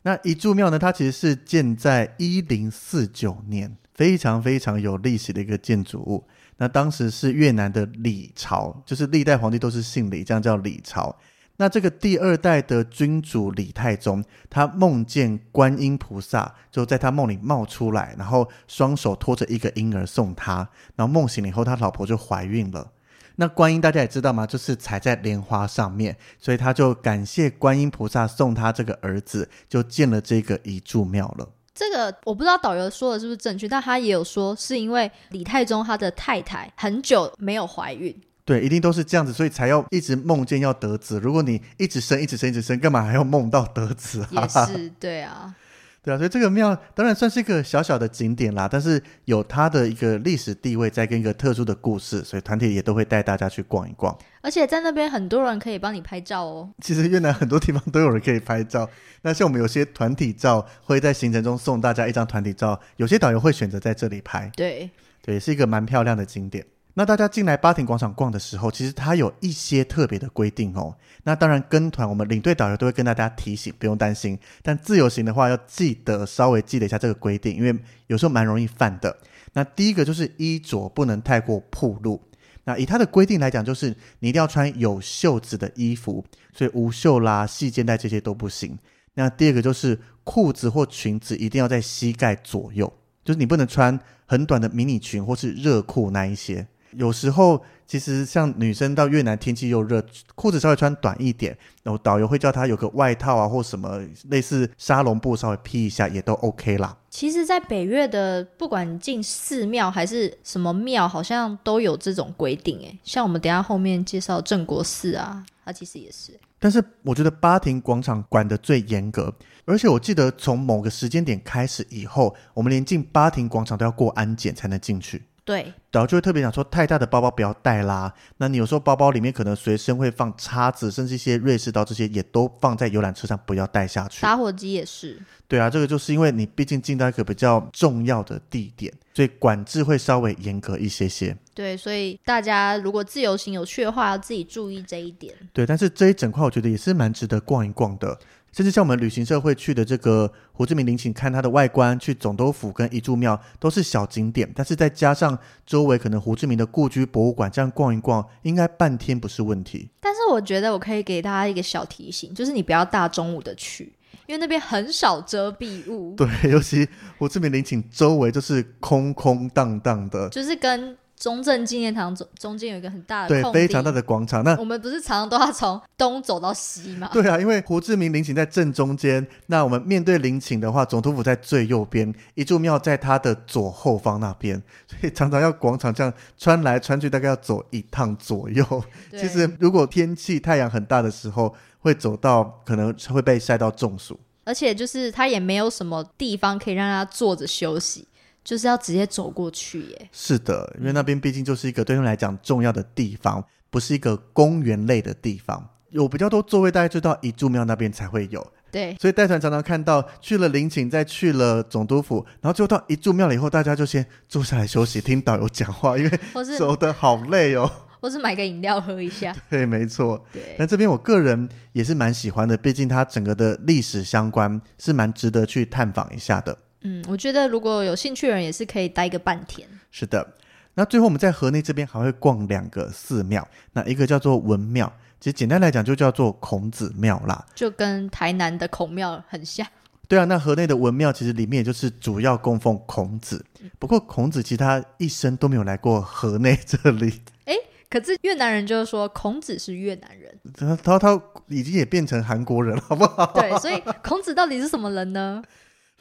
[0.04, 0.78] 那一柱庙呢？
[0.78, 6.28] 它其实是建在一零四九年，非常非常有历史的一个建筑物。
[6.58, 11.16] 那当时是越南的李朝，就是历代皇帝都是姓李，这样叫李朝。
[11.62, 22.90] 那这个第二代的君主李太宗，他梦见观音菩萨就在他梦里冒出来，然后双手托着一个婴儿送他，然后梦醒了以后，他老婆就怀孕了。
[23.36, 24.48] 那观音大家也知道吗？
[24.48, 31.48] 就是踩在莲花上面，所以他就感谢观音菩萨送他这个儿子，就建了这个一柱庙了。
[31.76, 38.20] 这个我不知道导游说的是不是正确，但他也有说是因为李太宗他的太太很久没有怀孕。
[38.44, 41.20] 对，一定都是这样子，所以才要一直梦见要得子。
[41.20, 44.42] 如果你一直生，一直生，一直生，干嘛还要梦到得子啊？
[44.42, 45.56] 也是，对啊，
[46.02, 46.18] 对啊。
[46.18, 54.18] 所以这个庙当然算是一个小小的景点啦，但是有它的一个历史地位，在跟一个特殊的故事，所以团体也都会带大家去逛一逛。
[54.42, 56.68] 而且在那边很多人可以帮你拍照哦。
[56.82, 58.90] 其实越南很多地方都有人可以拍照。
[59.22, 64.50] 那像我们有些团体照会在行程中送大家一张团体照，有些导游会选择在这里拍。
[64.56, 64.90] 对，
[65.22, 66.66] 对，是一个蛮漂亮的景点。
[66.94, 70.94] 那大家进来巴亭广场逛的时候，其实它有一些特别的规定哦。
[71.24, 74.38] 那当然跟团，我们领队导游都会跟大家提醒，不用担心。
[74.62, 77.74] 但自由行的话，要记得稍微记得一下这个规定，因为
[78.08, 79.16] 有时候蛮容易犯的。
[79.54, 82.22] 那第一个就是衣着不能太过暴露。
[82.66, 86.24] 那以它的规定来讲，就是你一定要穿有袖子的衣服，
[86.54, 88.78] 所以无袖啦、细肩带这些都不行。
[89.14, 92.92] 那第二个就是裤子或裙子一定要在膝盖左右，
[93.24, 96.68] 就是你不能穿很短的迷你裙或是热裤那一些。
[96.92, 100.04] 有时候，其实像女生到越南，天气又热，
[100.36, 106.98] 裤子稍微穿短一点，然后导游会叫她有个外套啊，或什么类似沙龙布稍微披一下，也都 OK 啦。
[107.10, 112.78] 其实，在北越的，不管进寺庙还是什么庙，好像都有这种规定。
[112.80, 116.40] 诶，像我们等一下后面介绍镇国寺啊，它其实也是。
[116.60, 119.34] 但是我觉得巴亭广场管得最严格，
[119.66, 125.24] 而且我记得从某个时间点开始以后，我们连进巴亭广场都要过安检才能进去。
[125.44, 128.14] 对，然后就会特别讲说，太大的包包不要带啦。
[128.38, 134.22] 那你有时候包包里面可能随身会放叉子，甚至一些瑞士刀，这些也都放在游览车上，不要带下去。
[134.22, 135.20] 打火机也是。
[135.48, 141.36] 对啊，这个就是因为你毕竟进到一个比较重要的地点，所以管制会稍微严格一些些。
[141.56, 145.34] 对，所以大家如果自由行有去的话，要自己注意这一点。
[145.52, 148.18] 对，但是这一整块我觉得也是蛮值得逛一逛的。
[148.52, 159.90] 甚至像我们旅行社会去的这个胡志明陵寝，看它的外观，去总督府跟一柱庙都是小景点，但是再加上周围可能胡志明的故居博物馆，这样逛一逛，应该半天不是问题。
[160.00, 163.94] 但是我觉得我可以给大家一个小提醒，就是你不要大中午的去，
[164.28, 166.16] 因为那边很少遮蔽物。
[166.16, 166.88] 对，尤其
[167.18, 170.98] 胡志明陵寝周围就是空空荡荡的，就是跟。
[171.22, 174.44] 中正纪念堂中中间有一个很大的对，非常大的广场。
[174.44, 177.08] 那我们不是常常都要从东走到西吗？
[177.14, 188.84] 对啊，因为胡志明陵寝在正中间，那我们面对陵寝的话，总督府在最右边，一柱庙在它的左后方那边，所以常常要广场这样穿来穿去，大概要走一趟左右。
[189.12, 194.20] 其实如果天气太阳很大的时候，会走到可能会被晒到中暑。
[194.44, 198.08] 而且就是它也没有什么地方可以让他坐着休息。
[198.44, 200.10] 就是要直接走过去耶。
[200.12, 205.70] 是的，因为那边毕竟就是一个对他们来讲重要的地方，不是一个公园类的地方。
[205.90, 208.46] 有比较多座位，大概就到一柱庙那边才会有。
[208.72, 216.20] 对，所以带团常常看到去了陵寝，再去了总督府，然后就到一柱庙了以后，大家就先坐下来休息，听导游讲话，因为
[216.58, 217.70] 走的好累哦。
[218.00, 219.36] 或是买个饮料喝一下。
[219.50, 220.26] 对，没错。
[220.32, 226.58] 对，那这边我个人也是蛮喜欢的，毕竟它整个的历史相关是蛮值得去探访一下的。
[226.82, 229.68] 嗯，我觉得如果有兴趣的人也是可以待个半天。
[229.92, 230.36] 是的，
[230.74, 239.68] 那最后我们在河内这边还会逛两个寺庙，那一个叫做文庙，其实简单来讲就叫做孔子庙啦，就跟台南的孔庙很像。
[240.08, 243.46] 对啊，那河内的文庙其实里面也就是主要供奉孔子，
[243.80, 247.22] 不过孔子其实他一生都没有来过河内这里。
[247.46, 247.56] 哎，
[247.90, 253.26] 可是越南人就是说孔子是越南人，他他他已经也变成韩国人了，好不好？
[253.34, 255.42] 对，所以孔子到底是什么人呢？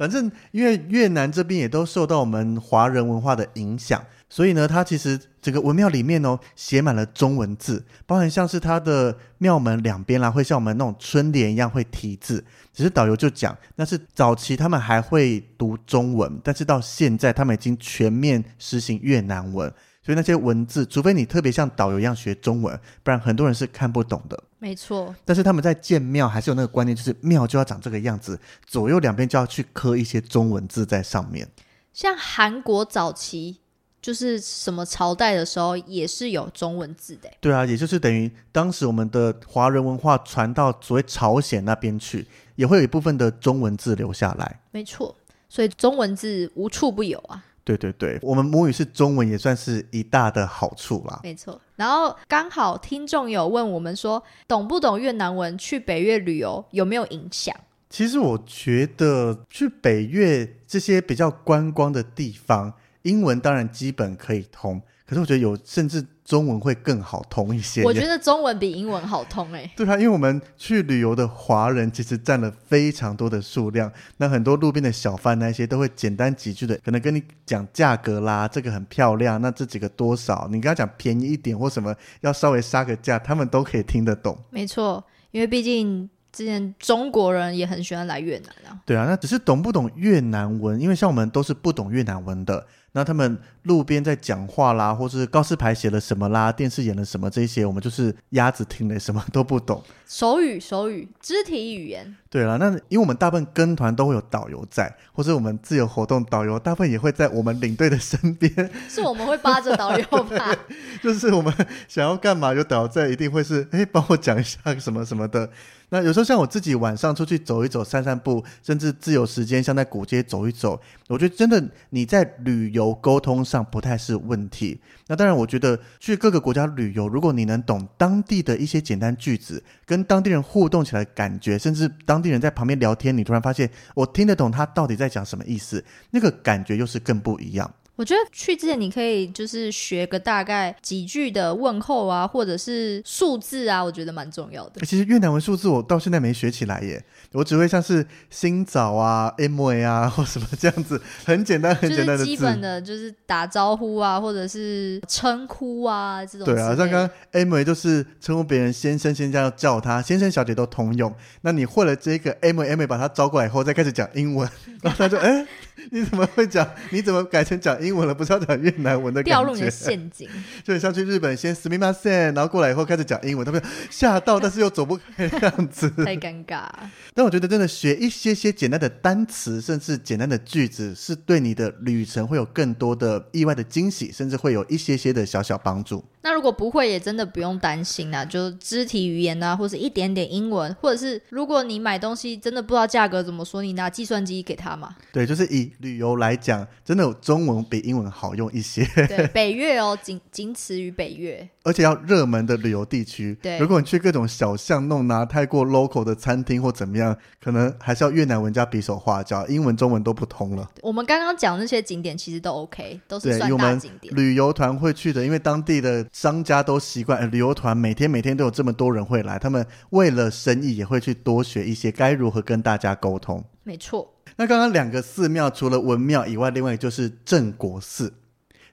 [0.01, 12.42] 反正因为越南这边也都受到我们华人文化的影响，所以呢，它其实整个文庙里面哦，写满了中文字，包含像是它的庙门两边啦，会像我们那种春联一样会题字。
[12.72, 19.70] 只是导游就讲，那是早期他们还会读中文，但是到现在他们已经全面实行越南文，
[20.03, 24.44] 所以那些文字，除非你特别像导游一样学中文，不然很多人是看不懂的。
[24.61, 25.12] 没错。
[25.24, 31.48] 但是他们在建庙还是有那个观念，就是庙就要长这个样子，左右两边就要去刻一些中文字在上面。
[31.92, 33.58] 像韩国早期。
[34.02, 37.30] 就是什么朝代的时候也是有中文字的。
[37.38, 44.58] 对啊，也就是等于当时我们的华人文化传到所谓朝鲜那边去，也会有一部分的中文字留下来。
[44.70, 45.14] 没错，
[45.50, 47.44] 所以中文字无处不有啊。
[47.62, 51.20] 对对对，我们母语是中文，也算是一大的好处啦。
[51.22, 57.56] 没错，然后刚好听众有问我们说，懂不懂越南文，去北越旅游有没有影响？
[57.88, 62.74] 其实我觉得去北越这些比较观光的地方。
[63.04, 67.82] 英文当然基本可以通，可是我觉得有甚至中文会更好通一些。
[67.82, 69.68] 我觉得中文比英文好通哎。
[69.76, 80.46] 对啊，因为我们去旅游的华人其实占了非常多的数量，那很多路边的小贩那些都会简单几句的，可能跟你讲价格啦，这个很漂亮，那这几个多少？
[80.52, 84.38] 你跟他讲便宜一点或什么，要稍微杀个价，他们都可以听得懂。
[84.50, 86.08] 没错，因为毕竟。
[86.32, 88.78] 之前中国人也很喜欢来越南啊。
[88.86, 90.80] 对啊，那只是懂不懂越南文？
[90.80, 92.64] 因为像我们都是不懂越南文的。
[92.93, 99.82] 那他们路边在讲话啦，或是告示牌写了什么啦，电视演了什么这些，我们就是鸭子听了什么都不懂。
[100.07, 102.16] 手语、手语、肢体语言。
[102.28, 108.53] 对啦，那因为我们大部分跟团都会有导游在，或者我们自由活动导游大部分也会在我们领队的身边。
[108.88, 110.57] 是我们会扒着导游吧？
[111.03, 111.55] 就是我们
[111.86, 115.51] 想要干嘛，有导游在，一定会是哎，帮我讲一下什么什么的。
[115.91, 124.80] 那有时候像我自己晚上出去走一走、散散步，甚至自由时间像在古街走一走，我觉得真的你在旅游沟通上不太是问题。
[125.09, 137.68] 那当然，我觉得去各个国家旅游，如果你能懂当地的一些简单句子，跟当地人互动起来感觉，甚至当地人在旁边聊天，你突然发现我听得懂他到底在讲什么意思，那个感觉又是更不一样。
[138.01, 144.80] 我觉得去之前你可以就是学个大概几句的问候啊，或者是数字啊，我觉得蛮重要的。
[144.86, 152.24] 其实越南文数字我到现在没学起来耶，我只会像是新早啊、MA 啊或什么这样子，很简单很简单的字。
[152.24, 156.46] 基本的就是打招呼啊，或者是称呼啊这种。
[156.46, 157.11] 对啊，像刚刚
[157.44, 161.14] MA 就是称呼别人先生先生要叫他先生小姐都通用。
[161.42, 164.48] 那你会了这个 MA MA 把他招过来以后，再开始讲英文，
[164.80, 165.46] 然后他就哎。
[165.91, 166.67] 你怎么会讲？
[166.91, 168.13] 你怎么改成讲英文了？
[168.13, 169.29] 不是要讲越南文的感 觉？
[169.29, 170.27] 掉入你的陷阱。
[170.63, 176.67] 就像去日本，先すみません，然后过来以后开始讲英文，他们吓到，但是又走不开这样子， 太尴尬。
[177.13, 186.03] 但我觉得真的学一些些简单的单词，甚至简单的句子，是对你的旅程会有更多的意外的惊喜，甚至会有一些些的小小帮助。
[186.22, 194.96] 那如果不会，也真的不用担心啊，就肢体语言啊，或者一点点英文，或者是如果你买东西真的不知道价格怎么说，你拿计算机给他嘛。
[195.12, 198.84] 对，就是以旅游来讲，真的有中文比英文好用一些。
[199.08, 201.48] 对，北越哦，仅仅此于北越。
[201.62, 210.66] 而且要热门的旅游地区，对，如果你去各种小巷弄拿太过 local 的餐厅或怎么样，可能还是要越南文加比手画脚，英文、中文都不通了。
[210.80, 214.14] 我们刚刚讲那些景点其实都 OK，都是算大景点。
[214.16, 223.44] 旅游团会去的，因为当地的商家都习惯，旅游团每天每天都有这么多人会来，他们为了生意也会去多学一些该如何跟大家沟通。
[223.62, 224.12] 没错。
[224.36, 228.12] 那刚刚两个寺庙除了文庙以外，另外就是镇国寺。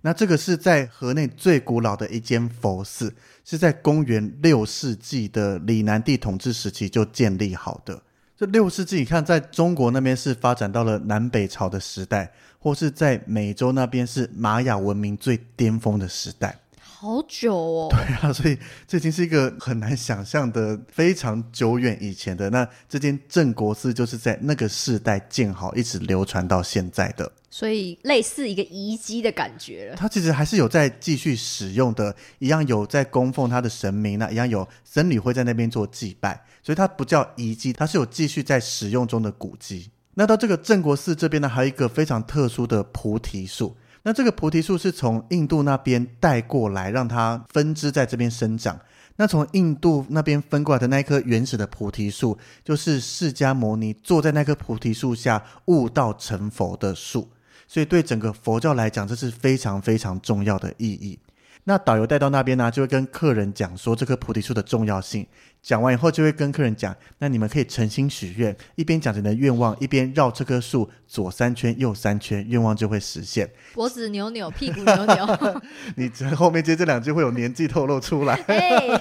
[0.01, 3.13] 那这个是在河内最古老的一间佛寺，
[3.43, 8.01] 是在公元六世纪的李南帝统治时期就建立好的。
[8.37, 16.57] 这六世纪，你看，在中国那边是发展到了南北朝的时代，或是在美洲那边是玛雅文明最巅峰的时代。
[16.99, 17.87] 好久哦。
[17.93, 22.49] 对啊，所以这已经是一个很难想象的非常久远以前的。
[22.49, 27.31] 那这间镇国寺就是在那个世代建好，一直流传到现在的。
[27.51, 29.95] 所以类似一个遗迹的感觉了。
[29.95, 39.91] 它其实还是有在继续使用的，一样有在供奉它的神明，那一样有僧侣会在那边做祭拜，所以它不叫遗迹，它是有继续在使用中的古迹。
[40.15, 43.77] 那到这个镇国寺这边呢，还有一个非常特殊的菩提树。
[44.07, 48.79] 那这个菩提树是从印度那边带过来，让它分支在这边生长。
[49.17, 57.27] 那从印度那边分过来的那一棵原始的菩提树，就是释迦牟尼坐在那棵菩提树下悟道成佛的树。
[57.67, 61.19] 所以对整个佛教来讲，这是非常非常重要的意义。
[61.65, 65.27] 那导游带到那边呢，就会跟客人讲说这棵菩提树的重要性，
[65.67, 73.49] 讲完以后就会跟客人讲，那你们可以诚心许愿，一边讲着你的愿望，一边绕这棵树左三圈右三圈，愿望就会实现。
[73.73, 75.61] 脖子扭扭，屁股扭扭。
[75.97, 78.35] 你后面接这两句会有年纪透露出来。
[78.47, 78.79] 哎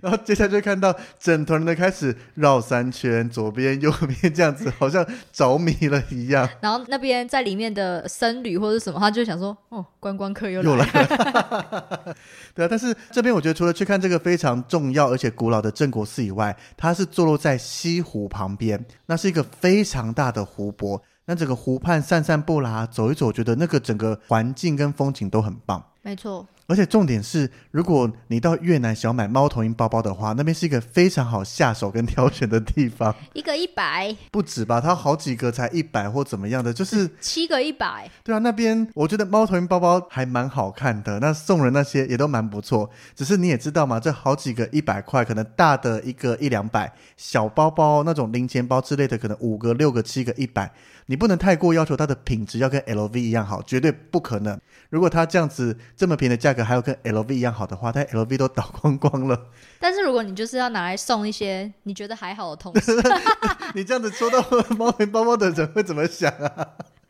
[0.00, 6.48] 然后接下来就看到整团人开始绕三圈，左边右边这样子，好像着迷了一样。
[6.60, 10.48] 然后那边在里面的僧侣或者什么，他就想说：“哦，观光客。
[10.48, 12.14] 又来了”
[12.54, 21.00] 对啊，但是这边我觉得除了去看这个非常重要而且古老的镇国寺以外，它是坐落在西湖旁边，那是一个非常大的湖泊。
[21.24, 25.80] 那整个湖畔散散步啦，走一走，觉得那个整个环境跟风景都很棒。
[26.02, 26.44] 没错。
[26.68, 33.14] 而且重点是，如果你到越南想买猫头鹰包包的话，那边是一个非常好下手跟挑选的地方。
[33.32, 34.78] 一个一百，不止吧？
[34.78, 38.10] 它好几个才一百或怎么样的，就是七个一百。
[38.22, 42.90] 对啊，那边我觉得猫头鹰包包还蛮好看的，那送人那些也都蛮不错。
[43.16, 50.70] 只是你也知道嘛，这好几个一百块，可能大的一个一两百，小包包那种零钱包之类的，可能五个、六个、七个一百。
[51.10, 54.60] 你不能太过要求它的品质要跟 LV 一样好，绝对不可能。
[54.90, 59.46] 如果它这样子这么便宜的价格还有跟 LV 一样好的话，但 LV 都倒光光了。
[59.78, 62.92] 但是如果你就是要拿来送一些你觉得还好的同事，
[63.74, 64.40] 你这样子说到
[64.76, 66.68] 猫头包包的人会怎么想啊？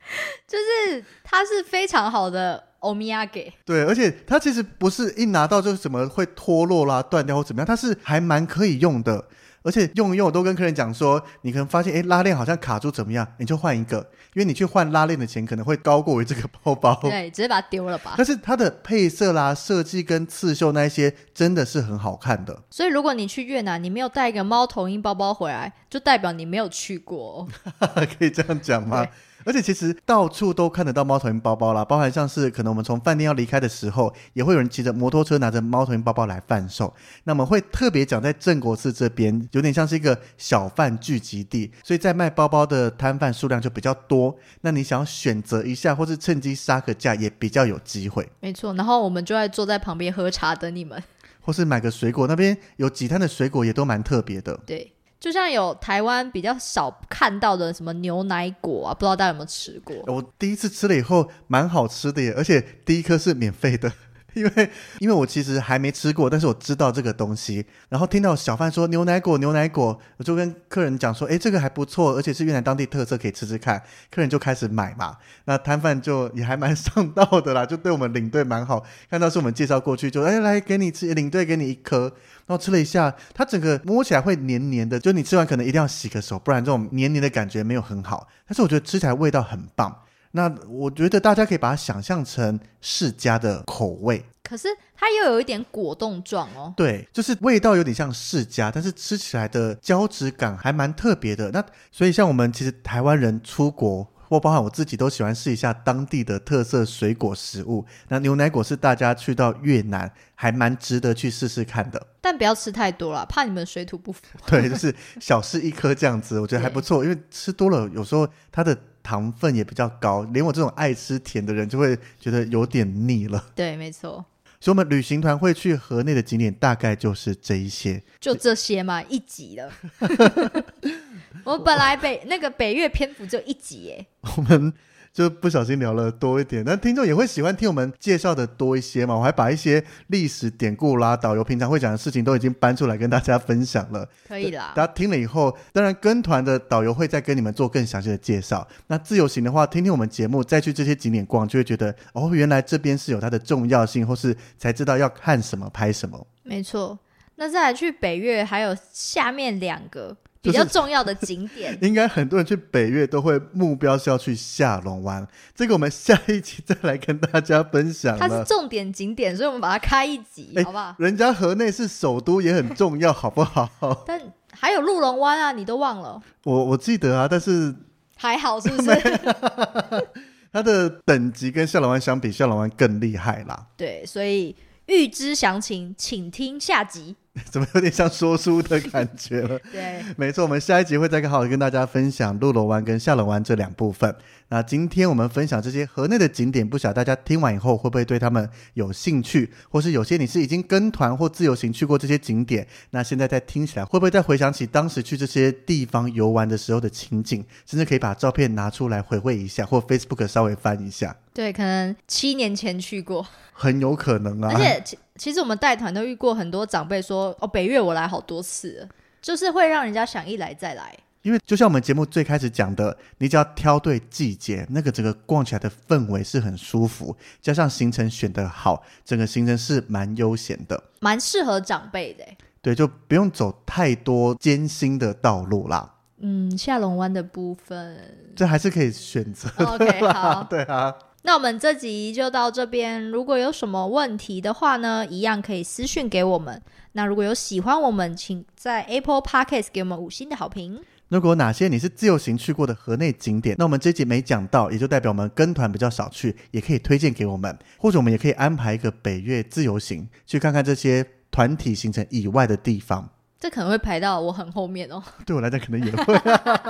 [0.48, 9.26] 就是它是非常好的欧米亚给，对，而且它其实不是一拿到就怎么会脱落啦、断掉或怎么样，它是还蛮可以用的。
[9.68, 13.26] 而且用一用，我都跟客人讲说，你可能发现，哎，拉链好像卡住，怎么样？
[13.38, 13.98] 你就换一个，
[14.32, 16.98] 因为你去换拉链的钱可能会高过于这个包包。
[17.04, 18.14] 对，直接把它丢了吧。
[18.16, 22.62] 但是它的配色啦、设计跟刺绣那一些，真的是很好看的。
[22.70, 27.46] 所以如果你去越南，你没有带一个猫头鹰包包回来，就代表你没有去过。
[28.18, 29.06] 可以这样讲吗？
[29.48, 36.92] 而且其实到处都看得到猫头鹰包包啦，包含像是可能我们从饭店要离开的时候，也会有人骑着摩托车拿着猫头鹰包包来贩售。
[37.24, 44.36] 那么会特别讲在镇国寺这边，有点像是一个小贩聚集地，所以在卖包包的摊贩数量就比较多。
[44.60, 48.28] 那你想要选择一下，或是趁机杀个价，也比较有机会。
[48.40, 51.02] 没错，然后我们就在坐在旁边喝茶等你们，
[51.40, 54.60] 或是买个水果，那边有几摊的水果也都蛮特别的。
[54.66, 54.92] 对。
[55.20, 59.96] 就像有台湾比较少看到的什么牛奶果啊，不知道大家有没有吃过？
[60.06, 63.92] 我第一次吃了以后蛮好吃的耶，而且第一颗是免费的。
[64.34, 67.64] 因为因为我其实还没吃过，但是我知道这个东西。
[67.88, 73.82] 然后听到小贩说牛奶果，牛奶果，我就跟客人讲说，诶，这个还不错，而且是越南当地特色，可以吃吃看。
[74.10, 75.16] 客人就开始买嘛，
[75.46, 78.84] 那摊贩就也还蛮上道的啦，就对我们领队蛮好。
[79.10, 82.12] 看到是我们介绍过去，就诶来给你吃，领队给你一颗。
[82.48, 88.26] 然后吃了一下，它整个摸起来会黏黏的，就你吃完可能一定要洗个手，不然这种黏黏的感觉没有很好。
[88.46, 89.94] 但是我觉得吃起来味道很棒。
[90.30, 96.72] 那我觉得大家可以把它想象成世家的口味，可是它又有一点果冻状哦。
[96.76, 101.50] 对，就是味道有点像世家，但是吃起来的胶质感还蛮特别的。
[101.50, 107.84] 那所以像我们其实台湾人出国，或包含我自己都喜欢试一下当地的特色水果食物。
[108.08, 114.20] 那牛奶果是大家去到越南还蛮值得去试试看的，但不要吃太多了，怕你们水土不服。
[114.46, 118.76] 对，就是小试一颗这样子，我觉得还不错，因为吃多了有时候它的。
[119.00, 123.42] 糖分也比较高，连我这种爱吃甜的人就会觉得有点腻了。
[123.54, 124.22] 对，没错。
[124.60, 129.72] 所以，我们旅行团会去河内的景点大概就是这一些，就这些嘛，一集了。
[131.44, 134.06] 我本来北那个北越篇幅就一集耶。
[134.36, 134.72] 我们。
[135.10, 139.16] 就不小心聊了多一点，但听众也会喜欢听我们介绍的多一些嘛。
[139.16, 144.08] 我还把一些历史典故啦、导游平常会讲的事情都已经搬出来跟大家分享了。
[144.28, 148.68] 可以啦，大家听了以后，当然跟团的导游会再跟你们做更详细的介绍。
[148.86, 156.24] 那自由行的话，听听我们节目，再去这些景点逛，就会觉得哦，原来这边是有它的重要性，或是才知道要看什么、拍什么。
[156.44, 156.96] 没错。
[157.36, 160.16] 那再来去北越，还有下面两个。
[160.40, 168.16] 比较重要的景点， 应该很多人去北越都会目标是要去下龙湾，这个我们下一集再来跟大家分享。
[168.18, 170.94] 它是重点景点，所以我们把它开一集，欸、好不好？
[170.98, 173.68] 人家河内是首都，也很重要，好不好？
[174.06, 174.20] 但
[174.52, 176.20] 还有鹿龙湾啊，你都忘了？
[176.44, 177.74] 我我记得啊，但是
[178.16, 178.90] 还好，是不是？
[180.50, 183.66] 它的等级跟下龙湾相比，下龙湾更厉害啦。
[183.76, 184.56] 对，所以
[184.88, 187.14] 欲知详情，请听下集。
[187.50, 189.56] 怎么有点像说书的感觉了？
[189.70, 194.12] 对，没错，我们下一集会再好好跟大家分享鹿龙湾跟下龙湾这两部分。
[194.50, 211.14] 那今天我们分享这些河内的景点，不晓得大家听完以后会不会对他们有兴趣，或是有些你是已经跟团或自由行去过这些景点，那现在再听起来会不会再回想起当时去这些地方游玩的时候的情景，甚至可以把照片拿出来回味一下，或 Facebook 稍微翻一下。
[211.34, 214.50] 对，可能七年前去过，很有可能啊。
[214.54, 218.88] 而且其其实我们带团都遇过很多长辈说：“哦，北越我来好多次了。”
[219.20, 220.96] 就是会让人家想一来再来。
[221.22, 232.24] 因为就像我们节目最开始讲的，你只要挑对季节，那个整个逛起来的氛围是很舒服，加上行程选得好，整个行程是蛮悠闲的，蛮适合长辈的。
[232.60, 235.94] 对，就不用走太多艰辛的道路啦。
[236.20, 239.64] 嗯，下龙湾的部分，这还是可以选择的。
[239.64, 240.94] OK， 好，对啊。
[241.22, 243.10] 那我们这集就到这边。
[243.10, 246.60] 如果有什么问题的话呢，一样可以私讯给我们。
[246.92, 250.80] 那如果有喜欢我们，请在 Apple Podcast 给我们五星的好评。
[251.08, 263.10] 如果哪些你是自由行去过的河内景点，那我们这集没讲到，也就代表我们跟团比较少去，也可以推荐给我们，或者我们也可以安排一个北越自由行，去看看这些团体行程以外的地方。
[263.40, 265.02] 这可能会排到我很后面哦。
[265.24, 266.18] 对我来讲，可能也会。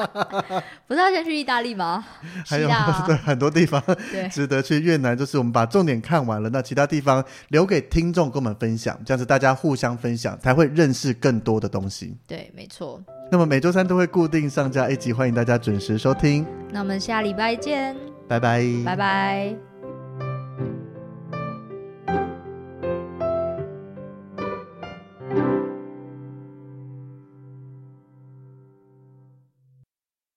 [0.87, 2.05] 不是要先去意大利吗？
[2.47, 2.69] 还有
[3.07, 4.79] 对很多地方对 值得去。
[4.81, 12.17] 越南就是我们把重点看完了，那其他地方留给听众跟我们分享，这样子大家互相分享，才会认识更多的东西。
[12.27, 13.03] 对，没错。
[13.31, 16.47] 那么每周三都会固定上架一集，欢迎大家准时收听。
[16.71, 17.95] 那我们下礼拜见，
[18.29, 19.68] 拜拜，拜拜。